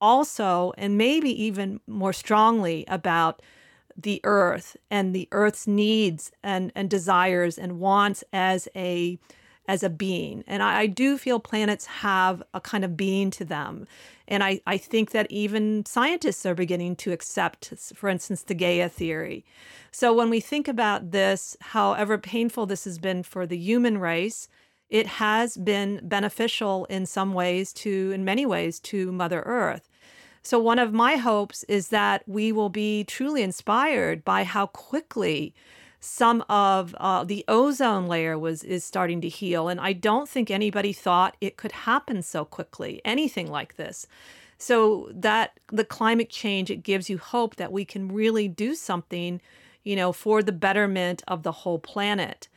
also, 0.00 0.72
and 0.76 0.98
maybe 0.98 1.30
even 1.44 1.80
more 1.86 2.12
strongly, 2.12 2.84
about 2.88 3.40
the 3.96 4.20
earth 4.24 4.76
and 4.90 5.14
the 5.14 5.28
earth's 5.30 5.66
needs 5.66 6.32
and, 6.42 6.72
and 6.74 6.90
desires 6.90 7.56
and 7.58 7.78
wants 7.78 8.24
as 8.32 8.66
a 8.74 9.18
as 9.66 9.82
a 9.82 9.90
being. 9.90 10.44
And 10.46 10.62
I, 10.62 10.80
I, 10.80 10.86
do 10.86 11.16
feel 11.16 11.40
planets 11.40 11.86
have 11.86 12.42
a 12.52 12.60
kind 12.60 12.84
of 12.84 12.96
being 12.96 13.30
to 13.30 13.44
them. 13.44 13.86
And 14.28 14.44
I, 14.44 14.60
I 14.66 14.76
think 14.76 15.12
that 15.12 15.26
even 15.30 15.86
scientists 15.86 16.44
are 16.44 16.54
beginning 16.54 16.96
to 16.96 17.12
accept, 17.12 17.72
for 17.94 18.08
instance, 18.08 18.42
the 18.42 18.54
Gaia 18.54 18.88
theory. 18.88 19.44
So 19.90 20.12
when 20.12 20.28
we 20.28 20.40
think 20.40 20.68
about 20.68 21.12
this, 21.12 21.56
however 21.60 22.18
painful 22.18 22.66
this 22.66 22.84
has 22.84 22.98
been 22.98 23.22
for 23.22 23.46
the 23.46 23.56
human 23.56 23.98
race, 23.98 24.48
it 24.90 25.06
has 25.06 25.56
been 25.56 26.00
beneficial 26.02 26.84
in 26.86 27.06
some 27.06 27.32
ways 27.32 27.72
to, 27.72 28.12
in 28.12 28.24
many 28.24 28.44
ways, 28.44 28.78
to 28.80 29.10
Mother 29.12 29.40
Earth. 29.40 29.88
So, 30.42 30.58
one 30.58 30.78
of 30.78 30.92
my 30.92 31.16
hopes 31.16 31.64
is 31.64 31.88
that 31.88 32.22
we 32.26 32.52
will 32.52 32.68
be 32.68 33.02
truly 33.04 33.42
inspired 33.42 34.26
by 34.26 34.44
how 34.44 34.66
quickly 34.66 35.54
some 36.04 36.44
of 36.50 36.94
uh, 36.98 37.24
the 37.24 37.44
ozone 37.48 38.06
layer 38.06 38.38
was 38.38 38.62
is 38.62 38.84
starting 38.84 39.22
to 39.22 39.28
heal 39.28 39.68
and 39.68 39.80
i 39.80 39.92
don't 39.92 40.28
think 40.28 40.50
anybody 40.50 40.92
thought 40.92 41.36
it 41.40 41.56
could 41.56 41.72
happen 41.72 42.22
so 42.22 42.44
quickly 42.44 43.00
anything 43.04 43.50
like 43.50 43.76
this. 43.76 44.06
So 44.56 45.10
that 45.12 45.58
the 45.72 45.84
climate 45.84 46.30
change 46.30 46.70
it 46.70 46.82
gives 46.82 47.10
you 47.10 47.18
hope 47.18 47.56
that 47.56 47.72
we 47.72 47.84
can 47.84 48.12
really 48.12 48.48
do 48.48 48.74
something 48.74 49.40
you 49.82 49.96
know 49.96 50.12
for 50.12 50.42
the 50.42 50.52
betterment 50.52 51.22
of 51.26 51.42
the 51.42 51.52
whole 51.52 51.78
planet. 51.78 52.48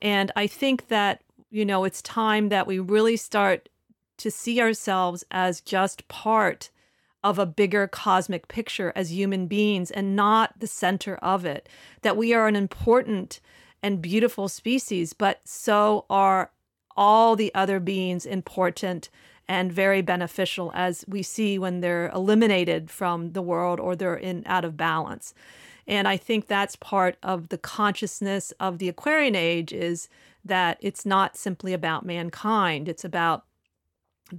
And 0.00 0.32
i 0.34 0.46
think 0.46 0.88
that 0.88 1.22
you 1.50 1.64
know 1.64 1.84
it's 1.84 2.00
time 2.02 2.48
that 2.48 2.66
we 2.66 2.78
really 2.78 3.16
start 3.18 3.68
to 4.16 4.30
see 4.30 4.60
ourselves 4.60 5.24
as 5.30 5.60
just 5.60 6.08
part 6.08 6.70
of 7.24 7.38
a 7.38 7.46
bigger 7.46 7.88
cosmic 7.88 8.46
picture 8.46 8.92
as 8.94 9.10
human 9.10 9.46
beings 9.46 9.90
and 9.90 10.14
not 10.14 10.60
the 10.60 10.66
center 10.66 11.16
of 11.16 11.46
it. 11.46 11.68
That 12.02 12.18
we 12.18 12.34
are 12.34 12.46
an 12.46 12.54
important 12.54 13.40
and 13.82 14.02
beautiful 14.02 14.48
species, 14.48 15.14
but 15.14 15.40
so 15.44 16.04
are 16.10 16.52
all 16.96 17.34
the 17.34 17.52
other 17.54 17.80
beings 17.80 18.26
important 18.26 19.08
and 19.48 19.72
very 19.72 20.02
beneficial 20.02 20.70
as 20.74 21.04
we 21.08 21.22
see 21.22 21.58
when 21.58 21.80
they're 21.80 22.10
eliminated 22.10 22.90
from 22.90 23.32
the 23.32 23.42
world 23.42 23.80
or 23.80 23.96
they're 23.96 24.14
in 24.14 24.42
out 24.46 24.64
of 24.64 24.76
balance. 24.76 25.34
And 25.86 26.06
I 26.06 26.16
think 26.16 26.46
that's 26.46 26.76
part 26.76 27.16
of 27.22 27.48
the 27.48 27.58
consciousness 27.58 28.52
of 28.60 28.78
the 28.78 28.88
Aquarian 28.88 29.34
age 29.34 29.72
is 29.72 30.08
that 30.44 30.78
it's 30.80 31.04
not 31.04 31.36
simply 31.36 31.72
about 31.72 32.06
mankind, 32.06 32.88
it's 32.88 33.04
about 33.04 33.44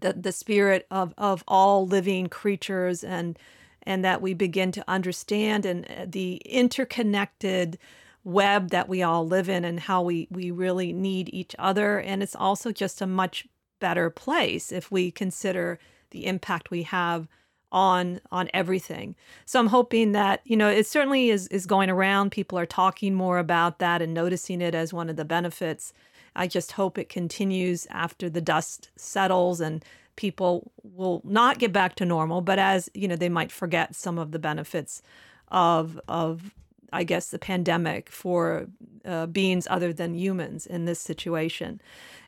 the 0.01 0.13
the 0.13 0.31
spirit 0.31 0.85
of 0.91 1.13
of 1.17 1.43
all 1.47 1.85
living 1.87 2.27
creatures 2.27 3.03
and 3.03 3.37
and 3.83 4.03
that 4.03 4.21
we 4.21 4.33
begin 4.33 4.71
to 4.71 4.83
understand 4.87 5.65
and 5.65 5.85
uh, 5.89 6.05
the 6.07 6.35
interconnected 6.45 7.77
web 8.23 8.71
that 8.71 8.89
we 8.89 9.03
all 9.03 9.27
live 9.27 9.49
in 9.49 9.63
and 9.63 9.81
how 9.81 10.01
we 10.01 10.27
we 10.31 10.51
really 10.51 10.91
need 10.91 11.29
each 11.33 11.55
other 11.59 11.99
and 11.99 12.23
it's 12.23 12.35
also 12.35 12.71
just 12.71 13.01
a 13.01 13.07
much 13.07 13.47
better 13.79 14.09
place 14.09 14.71
if 14.71 14.91
we 14.91 15.11
consider 15.11 15.77
the 16.11 16.25
impact 16.25 16.71
we 16.71 16.83
have 16.83 17.27
on 17.71 18.21
on 18.31 18.49
everything. 18.53 19.15
So 19.45 19.59
I'm 19.59 19.67
hoping 19.67 20.13
that 20.13 20.41
you 20.45 20.55
know 20.55 20.69
it 20.69 20.87
certainly 20.87 21.29
is 21.29 21.47
is 21.49 21.65
going 21.65 21.89
around 21.89 22.31
people 22.31 22.57
are 22.57 22.65
talking 22.65 23.13
more 23.13 23.37
about 23.37 23.79
that 23.79 24.01
and 24.01 24.13
noticing 24.13 24.61
it 24.61 24.73
as 24.73 24.93
one 24.93 25.09
of 25.09 25.17
the 25.17 25.25
benefits 25.25 25.93
I 26.35 26.47
just 26.47 26.73
hope 26.73 26.97
it 26.97 27.09
continues 27.09 27.87
after 27.89 28.29
the 28.29 28.41
dust 28.41 28.89
settles 28.95 29.61
and 29.61 29.83
people 30.15 30.71
will 30.83 31.21
not 31.23 31.59
get 31.59 31.73
back 31.73 31.95
to 31.95 32.05
normal, 32.05 32.41
but 32.41 32.59
as 32.59 32.89
you 32.93 33.07
know, 33.07 33.15
they 33.15 33.29
might 33.29 33.51
forget 33.51 33.95
some 33.95 34.17
of 34.17 34.31
the 34.31 34.39
benefits 34.39 35.01
of 35.49 35.99
of 36.07 36.53
I 36.93 37.03
guess 37.03 37.29
the 37.29 37.39
pandemic 37.39 38.09
for 38.09 38.67
uh, 39.03 39.25
beings 39.25 39.67
other 39.69 39.91
than 39.91 40.15
humans 40.15 40.65
in 40.65 40.85
this 40.85 40.99
situation. 40.99 41.81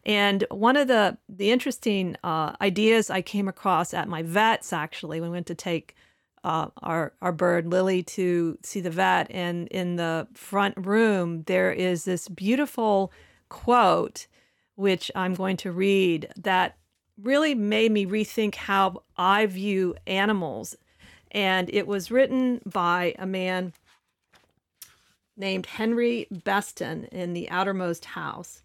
And 0.06 0.44
one 0.50 0.76
of 0.76 0.88
the 0.88 1.18
the 1.30 1.52
interesting 1.52 2.18
uh, 2.24 2.54
ideas 2.62 3.10
I 3.10 3.22
came 3.22 3.48
across 3.48 3.94
at 3.94 4.08
my 4.08 4.24
vet's 4.24 4.74
actually 4.74 5.22
when 5.22 5.30
we 5.30 5.36
went 5.38 5.48
to 5.48 5.56
take 5.56 5.96
uh, 6.44 6.68
our 6.82 7.14
our 7.22 7.32
bird 7.32 7.68
Lily 7.68 8.04
to 8.04 8.58
see 8.64 8.82
the 8.82 8.90
vet, 8.90 9.28
and 9.32 9.68
in 9.70 9.96
the 9.96 10.28
front 10.34 10.76
room 10.78 11.44
there 11.44 11.72
is 11.72 12.06
this 12.06 12.28
beautiful 12.28 13.12
quote, 13.50 14.28
which 14.76 15.12
I'm 15.16 15.34
going 15.34 15.58
to 15.58 15.72
read, 15.72 16.32
that 16.38 16.78
really 17.22 17.56
made 17.56 17.92
me 17.92 18.06
rethink 18.06 18.56
how 18.56 19.04
I 19.18 19.46
view 19.46 19.96
animals. 20.06 20.76
And 21.32 21.70
it 21.72 21.88
was 21.88 22.12
written 22.12 22.62
by 22.66 23.16
a 23.18 23.26
man 23.26 23.74
named 25.36 25.66
Henry 25.66 26.28
Beston 26.32 27.06
in 27.06 27.34
The 27.34 27.50
Outermost 27.50 28.06
House. 28.06 28.62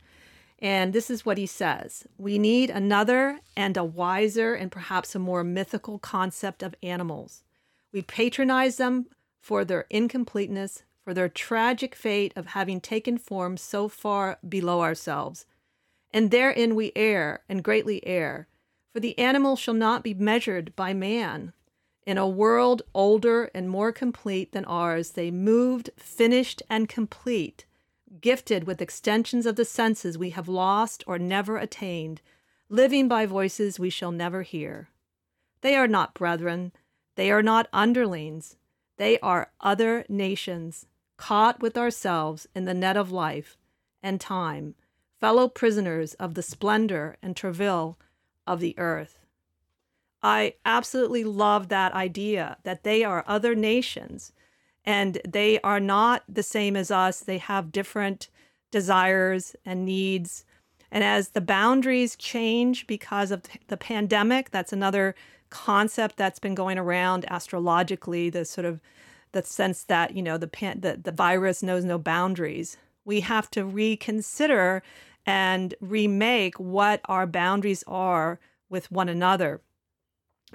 And 0.58 0.92
this 0.92 1.10
is 1.10 1.26
what 1.26 1.38
he 1.38 1.46
says 1.46 2.06
We 2.18 2.38
need 2.38 2.70
another 2.70 3.40
and 3.56 3.76
a 3.76 3.84
wiser 3.84 4.54
and 4.54 4.70
perhaps 4.70 5.14
a 5.14 5.18
more 5.18 5.42
mythical 5.42 5.98
concept 5.98 6.62
of 6.62 6.74
animals. 6.82 7.42
We 7.92 8.02
patronize 8.02 8.76
them 8.76 9.06
for 9.40 9.64
their 9.64 9.86
incompleteness, 9.90 10.84
for 11.04 11.14
their 11.14 11.28
tragic 11.28 11.94
fate 11.94 12.32
of 12.36 12.46
having 12.46 12.80
taken 12.80 13.18
form 13.18 13.56
so 13.56 13.88
far 13.88 14.38
below 14.48 14.80
ourselves. 14.80 15.46
And 16.12 16.30
therein 16.30 16.74
we 16.74 16.92
err, 16.94 17.42
and 17.48 17.64
greatly 17.64 18.06
err. 18.06 18.46
For 18.92 19.00
the 19.00 19.18
animal 19.18 19.56
shall 19.56 19.74
not 19.74 20.04
be 20.04 20.14
measured 20.14 20.76
by 20.76 20.92
man. 20.92 21.52
In 22.04 22.18
a 22.18 22.28
world 22.28 22.82
older 22.94 23.50
and 23.54 23.70
more 23.70 23.92
complete 23.92 24.52
than 24.52 24.64
ours, 24.64 25.12
they 25.12 25.30
moved, 25.30 25.90
finished, 25.96 26.62
and 26.68 26.88
complete, 26.88 27.64
gifted 28.20 28.64
with 28.64 28.82
extensions 28.82 29.46
of 29.46 29.56
the 29.56 29.64
senses 29.64 30.18
we 30.18 30.30
have 30.30 30.48
lost 30.48 31.04
or 31.06 31.18
never 31.18 31.56
attained, 31.56 32.20
living 32.68 33.08
by 33.08 33.24
voices 33.24 33.78
we 33.78 33.88
shall 33.88 34.12
never 34.12 34.42
hear. 34.42 34.88
They 35.60 35.76
are 35.76 35.88
not 35.88 36.14
brethren, 36.14 36.72
they 37.14 37.30
are 37.30 37.42
not 37.42 37.68
underlings, 37.72 38.56
they 38.98 39.18
are 39.20 39.52
other 39.60 40.04
nations, 40.08 40.86
caught 41.22 41.60
with 41.60 41.78
ourselves 41.78 42.48
in 42.52 42.64
the 42.64 42.74
net 42.74 42.96
of 42.96 43.12
life 43.12 43.56
and 44.02 44.20
time, 44.20 44.74
fellow 45.20 45.46
prisoners 45.46 46.14
of 46.14 46.34
the 46.34 46.42
splendor 46.42 47.16
and 47.22 47.36
travail 47.36 47.96
of 48.44 48.58
the 48.58 48.76
earth. 48.76 49.20
I 50.20 50.54
absolutely 50.64 51.22
love 51.22 51.68
that 51.68 51.94
idea 51.94 52.56
that 52.64 52.82
they 52.82 53.04
are 53.04 53.22
other 53.28 53.54
nations 53.54 54.32
and 54.84 55.20
they 55.24 55.60
are 55.60 55.78
not 55.78 56.24
the 56.28 56.42
same 56.42 56.74
as 56.74 56.90
us. 56.90 57.20
They 57.20 57.38
have 57.38 57.70
different 57.70 58.28
desires 58.72 59.54
and 59.64 59.84
needs. 59.84 60.44
And 60.90 61.04
as 61.04 61.28
the 61.28 61.40
boundaries 61.40 62.16
change 62.16 62.88
because 62.88 63.30
of 63.30 63.44
the 63.68 63.76
pandemic, 63.76 64.50
that's 64.50 64.72
another 64.72 65.14
concept 65.50 66.16
that's 66.16 66.40
been 66.40 66.56
going 66.56 66.78
around 66.78 67.26
astrologically, 67.28 68.28
the 68.28 68.44
sort 68.44 68.64
of 68.64 68.80
the 69.32 69.42
sense 69.42 69.84
that, 69.84 70.14
you 70.16 70.22
know, 70.22 70.38
the 70.38 70.46
pan, 70.46 70.80
the, 70.80 70.98
the 71.02 71.12
virus 71.12 71.62
knows 71.62 71.84
no 71.84 71.98
boundaries. 71.98 72.76
We 73.04 73.20
have 73.20 73.50
to 73.52 73.64
reconsider 73.64 74.82
and 75.26 75.74
remake 75.80 76.58
what 76.58 77.00
our 77.06 77.26
boundaries 77.26 77.84
are 77.86 78.38
with 78.68 78.90
one 78.90 79.08
another 79.08 79.60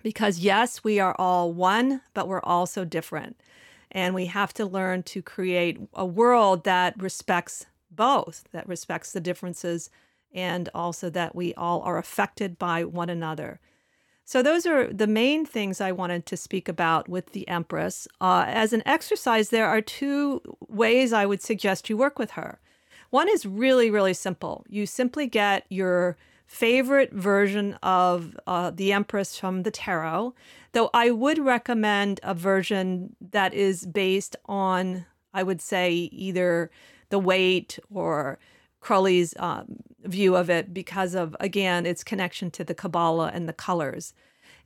because 0.04 0.40
yes, 0.40 0.84
we 0.84 1.00
are 1.00 1.16
all 1.18 1.52
one, 1.52 2.02
but 2.14 2.28
we're 2.28 2.44
also 2.44 2.86
different. 2.86 3.40
And 3.92 4.14
we 4.14 4.26
have 4.28 4.54
to 4.56 4.66
learn 4.66 5.04
to 5.04 5.22
create 5.22 5.80
a 5.94 6.06
world 6.06 6.64
that 6.66 7.02
respects 7.02 7.66
both, 7.90 8.44
that 8.52 8.68
respects 8.68 9.12
the 9.12 9.22
differences, 9.22 9.90
and 10.34 10.70
also 10.76 11.10
that 11.10 11.36
we 11.36 11.54
all 11.56 11.82
are 11.82 11.98
affected 11.98 12.60
by 12.60 12.84
one 12.84 13.10
another. 13.10 13.60
So, 14.30 14.44
those 14.44 14.66
are 14.66 14.92
the 14.92 15.08
main 15.08 15.46
things 15.46 15.80
I 15.80 15.94
wanted 15.94 16.26
to 16.26 16.36
speak 16.36 16.68
about 16.68 17.08
with 17.08 17.32
the 17.32 17.48
Empress. 17.48 18.10
Uh, 18.20 18.44
as 18.46 18.74
an 18.74 18.84
exercise, 18.86 19.52
there 19.52 19.70
are 19.70 19.80
two 19.80 20.42
ways 20.68 21.14
I 21.14 21.26
would 21.26 21.42
suggest 21.42 21.90
you 21.90 21.96
work 21.96 22.20
with 22.20 22.32
her. 22.32 22.60
One 23.10 23.30
is 23.30 23.46
really, 23.46 23.90
really 23.90 24.14
simple. 24.14 24.66
You 24.68 24.86
simply 24.86 25.28
get 25.28 25.66
your 25.70 26.18
favorite 26.46 27.14
version 27.14 27.78
of 27.82 28.38
uh, 28.46 28.72
the 28.72 28.92
Empress 28.92 29.40
from 29.40 29.64
the 29.64 29.72
tarot, 29.72 30.34
though 30.74 30.90
I 30.94 31.10
would 31.10 31.40
recommend 31.40 32.20
a 32.22 32.34
version 32.34 33.16
that 33.32 33.54
is 33.54 33.86
based 33.86 34.36
on, 34.46 35.06
I 35.34 35.44
would 35.44 35.62
say, 35.62 35.94
either 36.12 36.70
the 37.12 37.20
Waite 37.20 37.80
or 37.94 38.40
Crowley's 38.82 39.34
um, 39.40 39.78
view 40.04 40.36
of 40.36 40.50
it 40.50 40.74
because 40.74 41.16
of, 41.16 41.36
again, 41.40 41.86
its 41.86 42.04
connection 42.04 42.52
to 42.52 42.64
the 42.64 42.76
Kabbalah 42.76 43.32
and 43.34 43.48
the 43.48 43.54
colors. 43.54 44.14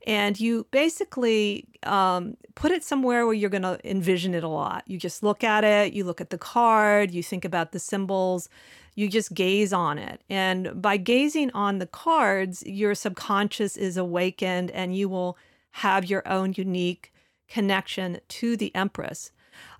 And 0.06 0.38
you 0.38 0.66
basically 0.70 1.68
um, 1.84 2.36
put 2.54 2.72
it 2.72 2.82
somewhere 2.82 3.24
where 3.24 3.34
you're 3.34 3.50
going 3.50 3.62
to 3.62 3.78
envision 3.88 4.34
it 4.34 4.42
a 4.42 4.48
lot. 4.48 4.82
You 4.86 4.98
just 4.98 5.22
look 5.22 5.44
at 5.44 5.64
it, 5.64 5.92
you 5.92 6.04
look 6.04 6.20
at 6.20 6.30
the 6.30 6.38
card, 6.38 7.12
you 7.12 7.22
think 7.22 7.44
about 7.44 7.72
the 7.72 7.78
symbols, 7.78 8.48
you 8.94 9.08
just 9.08 9.32
gaze 9.32 9.72
on 9.72 9.98
it. 9.98 10.20
And 10.28 10.82
by 10.82 10.96
gazing 10.96 11.50
on 11.52 11.78
the 11.78 11.86
cards, 11.86 12.62
your 12.66 12.94
subconscious 12.94 13.76
is 13.76 13.96
awakened 13.96 14.70
and 14.72 14.96
you 14.96 15.08
will 15.08 15.38
have 15.76 16.04
your 16.04 16.26
own 16.28 16.52
unique 16.56 17.12
connection 17.48 18.18
to 18.28 18.56
the 18.56 18.74
Empress. 18.74 19.30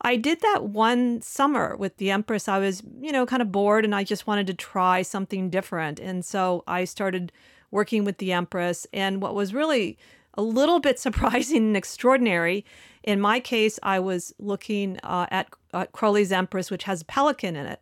I 0.01 0.17
did 0.17 0.41
that 0.41 0.65
one 0.65 1.23
summer 1.23 1.77
with 1.77 1.97
the 1.97 2.11
Empress. 2.11 2.49
I 2.49 2.59
was, 2.59 2.83
you 3.01 3.13
know, 3.13 3.27
kind 3.27 3.43
of 3.43 3.53
bored 3.53 3.85
and 3.85 3.95
I 3.95 4.05
just 4.05 4.27
wanted 4.27 4.47
to 4.49 4.55
try 4.55 5.03
something 5.03 5.51
different. 5.51 6.01
And 6.01 6.25
so 6.25 6.65
I 6.67 6.85
started 6.85 7.33
working 7.71 8.05
with 8.05 8.19
the 8.19 8.33
Empress. 8.33 8.87
And 8.93 9.23
what 9.23 9.35
was 9.35 9.55
really 9.55 9.99
a 10.35 10.43
little 10.43 10.81
bit 10.81 10.99
surprising 11.07 11.59
and 11.59 11.77
extraordinary, 11.77 12.65
in 13.03 13.21
my 13.21 13.41
case, 13.41 13.79
I 13.83 13.99
was 13.99 14.33
looking 14.39 14.99
uh, 15.03 15.27
at, 15.31 15.49
at 15.73 15.93
Crowley's 15.93 16.33
Empress, 16.33 16.71
which 16.71 16.85
has 16.85 17.03
a 17.03 17.07
pelican 17.07 17.57
in 17.57 17.67
it. 17.67 17.81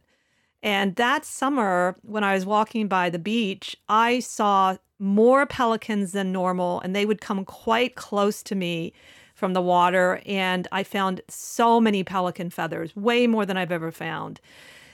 And 0.62 0.96
that 0.96 1.24
summer, 1.24 1.96
when 2.02 2.22
I 2.22 2.34
was 2.34 2.44
walking 2.44 2.86
by 2.86 3.08
the 3.08 3.18
beach, 3.18 3.76
I 3.88 4.20
saw 4.20 4.76
more 4.98 5.46
pelicans 5.46 6.12
than 6.12 6.32
normal, 6.32 6.80
and 6.80 6.94
they 6.94 7.06
would 7.06 7.22
come 7.22 7.44
quite 7.44 7.94
close 7.94 8.42
to 8.42 8.54
me 8.54 8.92
from 9.40 9.54
the 9.54 9.62
water. 9.62 10.22
And 10.26 10.68
I 10.70 10.84
found 10.84 11.22
so 11.28 11.80
many 11.80 12.04
pelican 12.04 12.50
feathers, 12.50 12.94
way 12.94 13.26
more 13.26 13.46
than 13.46 13.56
I've 13.56 13.72
ever 13.72 13.90
found. 13.90 14.40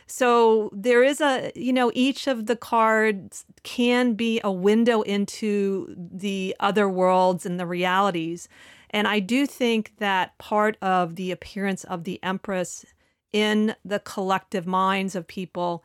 So 0.07 0.71
there 0.73 1.03
is 1.03 1.21
a, 1.21 1.51
you 1.57 1.73
know, 1.73 1.91
each 1.93 2.29
of 2.29 2.47
the 2.47 2.55
cards 2.55 3.45
can 3.65 4.15
be 4.15 4.41
a 4.45 4.53
window 4.53 5.03
into 5.03 5.93
the 5.99 6.55
other 6.61 6.89
worlds 6.89 7.45
and 7.45 7.59
the 7.59 7.67
realities. 7.67 8.49
And 8.91 9.09
I 9.09 9.19
do 9.19 9.47
think 9.47 9.93
that 9.99 10.39
part 10.39 10.77
of 10.81 11.17
the 11.17 11.33
appearance 11.33 11.83
of 11.83 12.05
the 12.05 12.23
Empress 12.23 12.87
in 13.33 13.75
the 13.85 13.99
collective 13.99 14.65
minds 14.65 15.17
of 15.17 15.27
people 15.27 15.83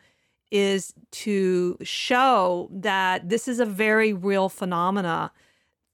is 0.52 0.94
to 1.12 1.78
show 1.82 2.70
that 2.72 3.28
this 3.28 3.48
is 3.48 3.60
a 3.60 3.66
very 3.66 4.14
real 4.14 4.50
phenomena 4.50 5.32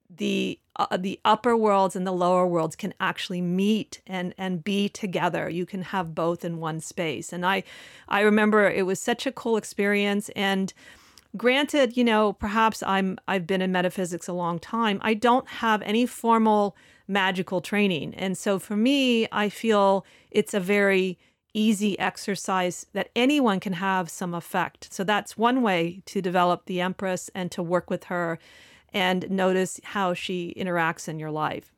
the 0.09 0.59
uh, 0.77 0.97
the 0.97 1.19
upper 1.25 1.55
worlds 1.55 1.95
and 1.95 2.05
the 2.05 2.11
lower 2.11 2.45
worlds 2.47 2.75
can 2.75 2.93
actually 2.99 3.41
meet 3.41 4.01
and 4.07 4.33
and 4.37 4.63
be 4.63 4.87
together. 4.89 5.49
You 5.49 5.65
can 5.65 5.81
have 5.81 6.15
both 6.15 6.45
in 6.45 6.59
one 6.59 6.79
space. 6.81 7.33
And 7.33 7.45
i 7.45 7.63
i 8.07 8.21
remember 8.21 8.69
it 8.69 8.85
was 8.85 8.99
such 8.99 9.25
a 9.25 9.31
cool 9.31 9.57
experience. 9.57 10.29
And 10.35 10.73
granted 11.35 11.95
you 11.97 12.03
know 12.03 12.33
perhaps 12.33 12.81
i'm 12.83 13.17
i've 13.27 13.45
been 13.45 13.61
in 13.61 13.71
metaphysics 13.71 14.29
a 14.29 14.33
long 14.33 14.57
time 14.57 14.97
i 15.03 15.13
don't 15.13 15.47
have 15.47 15.81
any 15.81 16.05
formal 16.05 16.75
magical 17.07 17.61
training. 17.61 18.13
And 18.15 18.37
so 18.37 18.59
for 18.59 18.75
me 18.75 19.27
i 19.31 19.49
feel 19.49 20.05
it's 20.31 20.53
a 20.53 20.59
very 20.59 21.17
easy 21.53 21.97
exercise 21.99 22.85
that 22.93 23.09
anyone 23.15 23.59
can 23.59 23.73
have 23.73 24.11
some 24.11 24.35
effect. 24.35 24.93
So 24.93 25.03
that's 25.03 25.37
one 25.37 25.63
way 25.63 26.03
to 26.05 26.21
develop 26.21 26.65
the 26.65 26.81
Empress 26.81 27.31
and 27.33 27.51
to 27.51 27.63
work 27.63 27.89
with 27.89 28.05
her 28.05 28.37
and 28.93 29.29
notice 29.29 29.79
how 29.83 30.13
she 30.13 30.53
interacts 30.57 31.07
in 31.07 31.19
your 31.19 31.31
life. 31.31 31.73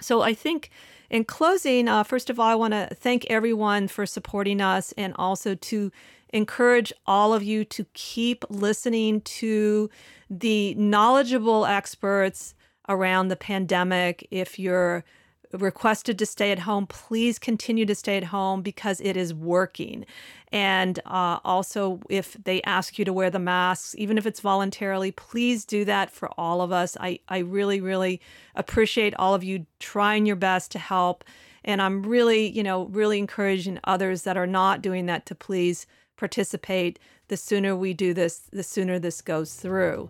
So 0.00 0.22
I 0.22 0.34
think 0.34 0.70
in 1.10 1.24
closing, 1.24 1.88
uh, 1.88 2.02
first 2.02 2.30
of 2.30 2.38
all, 2.38 2.46
I 2.46 2.54
want 2.54 2.72
to 2.72 2.88
thank 2.94 3.24
everyone 3.26 3.88
for 3.88 4.06
supporting 4.06 4.60
us 4.60 4.92
and 4.98 5.14
also 5.16 5.54
to 5.54 5.90
encourage 6.30 6.92
all 7.06 7.32
of 7.32 7.42
you 7.42 7.64
to 7.64 7.86
keep 7.94 8.44
listening 8.50 9.20
to 9.22 9.88
the 10.28 10.74
knowledgeable 10.74 11.64
experts 11.64 12.54
around 12.88 13.28
the 13.28 13.36
pandemic. 13.36 14.26
If 14.30 14.58
you're 14.58 15.04
requested 15.52 16.18
to 16.18 16.26
stay 16.26 16.52
at 16.52 16.60
home, 16.60 16.86
please 16.86 17.38
continue 17.38 17.86
to 17.86 17.94
stay 17.94 18.16
at 18.16 18.24
home 18.24 18.62
because 18.62 19.00
it 19.00 19.16
is 19.16 19.32
working. 19.32 20.04
And 20.52 20.98
uh, 21.06 21.38
also, 21.44 22.00
if 22.08 22.34
they 22.44 22.62
ask 22.62 22.98
you 22.98 23.04
to 23.04 23.12
wear 23.12 23.30
the 23.30 23.38
masks, 23.38 23.94
even 23.98 24.18
if 24.18 24.26
it's 24.26 24.40
voluntarily, 24.40 25.10
please 25.10 25.64
do 25.64 25.84
that 25.84 26.10
for 26.10 26.28
all 26.38 26.62
of 26.62 26.72
us. 26.72 26.96
I, 27.00 27.20
I 27.28 27.38
really, 27.38 27.80
really 27.80 28.20
appreciate 28.54 29.14
all 29.16 29.34
of 29.34 29.44
you 29.44 29.66
trying 29.80 30.26
your 30.26 30.36
best 30.36 30.70
to 30.72 30.78
help. 30.78 31.24
And 31.64 31.82
I'm 31.82 32.04
really, 32.04 32.48
you 32.48 32.62
know, 32.62 32.84
really 32.84 33.18
encouraging 33.18 33.80
others 33.84 34.22
that 34.22 34.36
are 34.36 34.46
not 34.46 34.82
doing 34.82 35.06
that 35.06 35.26
to 35.26 35.34
please 35.34 35.86
participate. 36.16 36.98
The 37.28 37.36
sooner 37.36 37.74
we 37.74 37.92
do 37.92 38.14
this, 38.14 38.42
the 38.52 38.62
sooner 38.62 39.00
this 39.00 39.20
goes 39.20 39.54
through. 39.54 40.08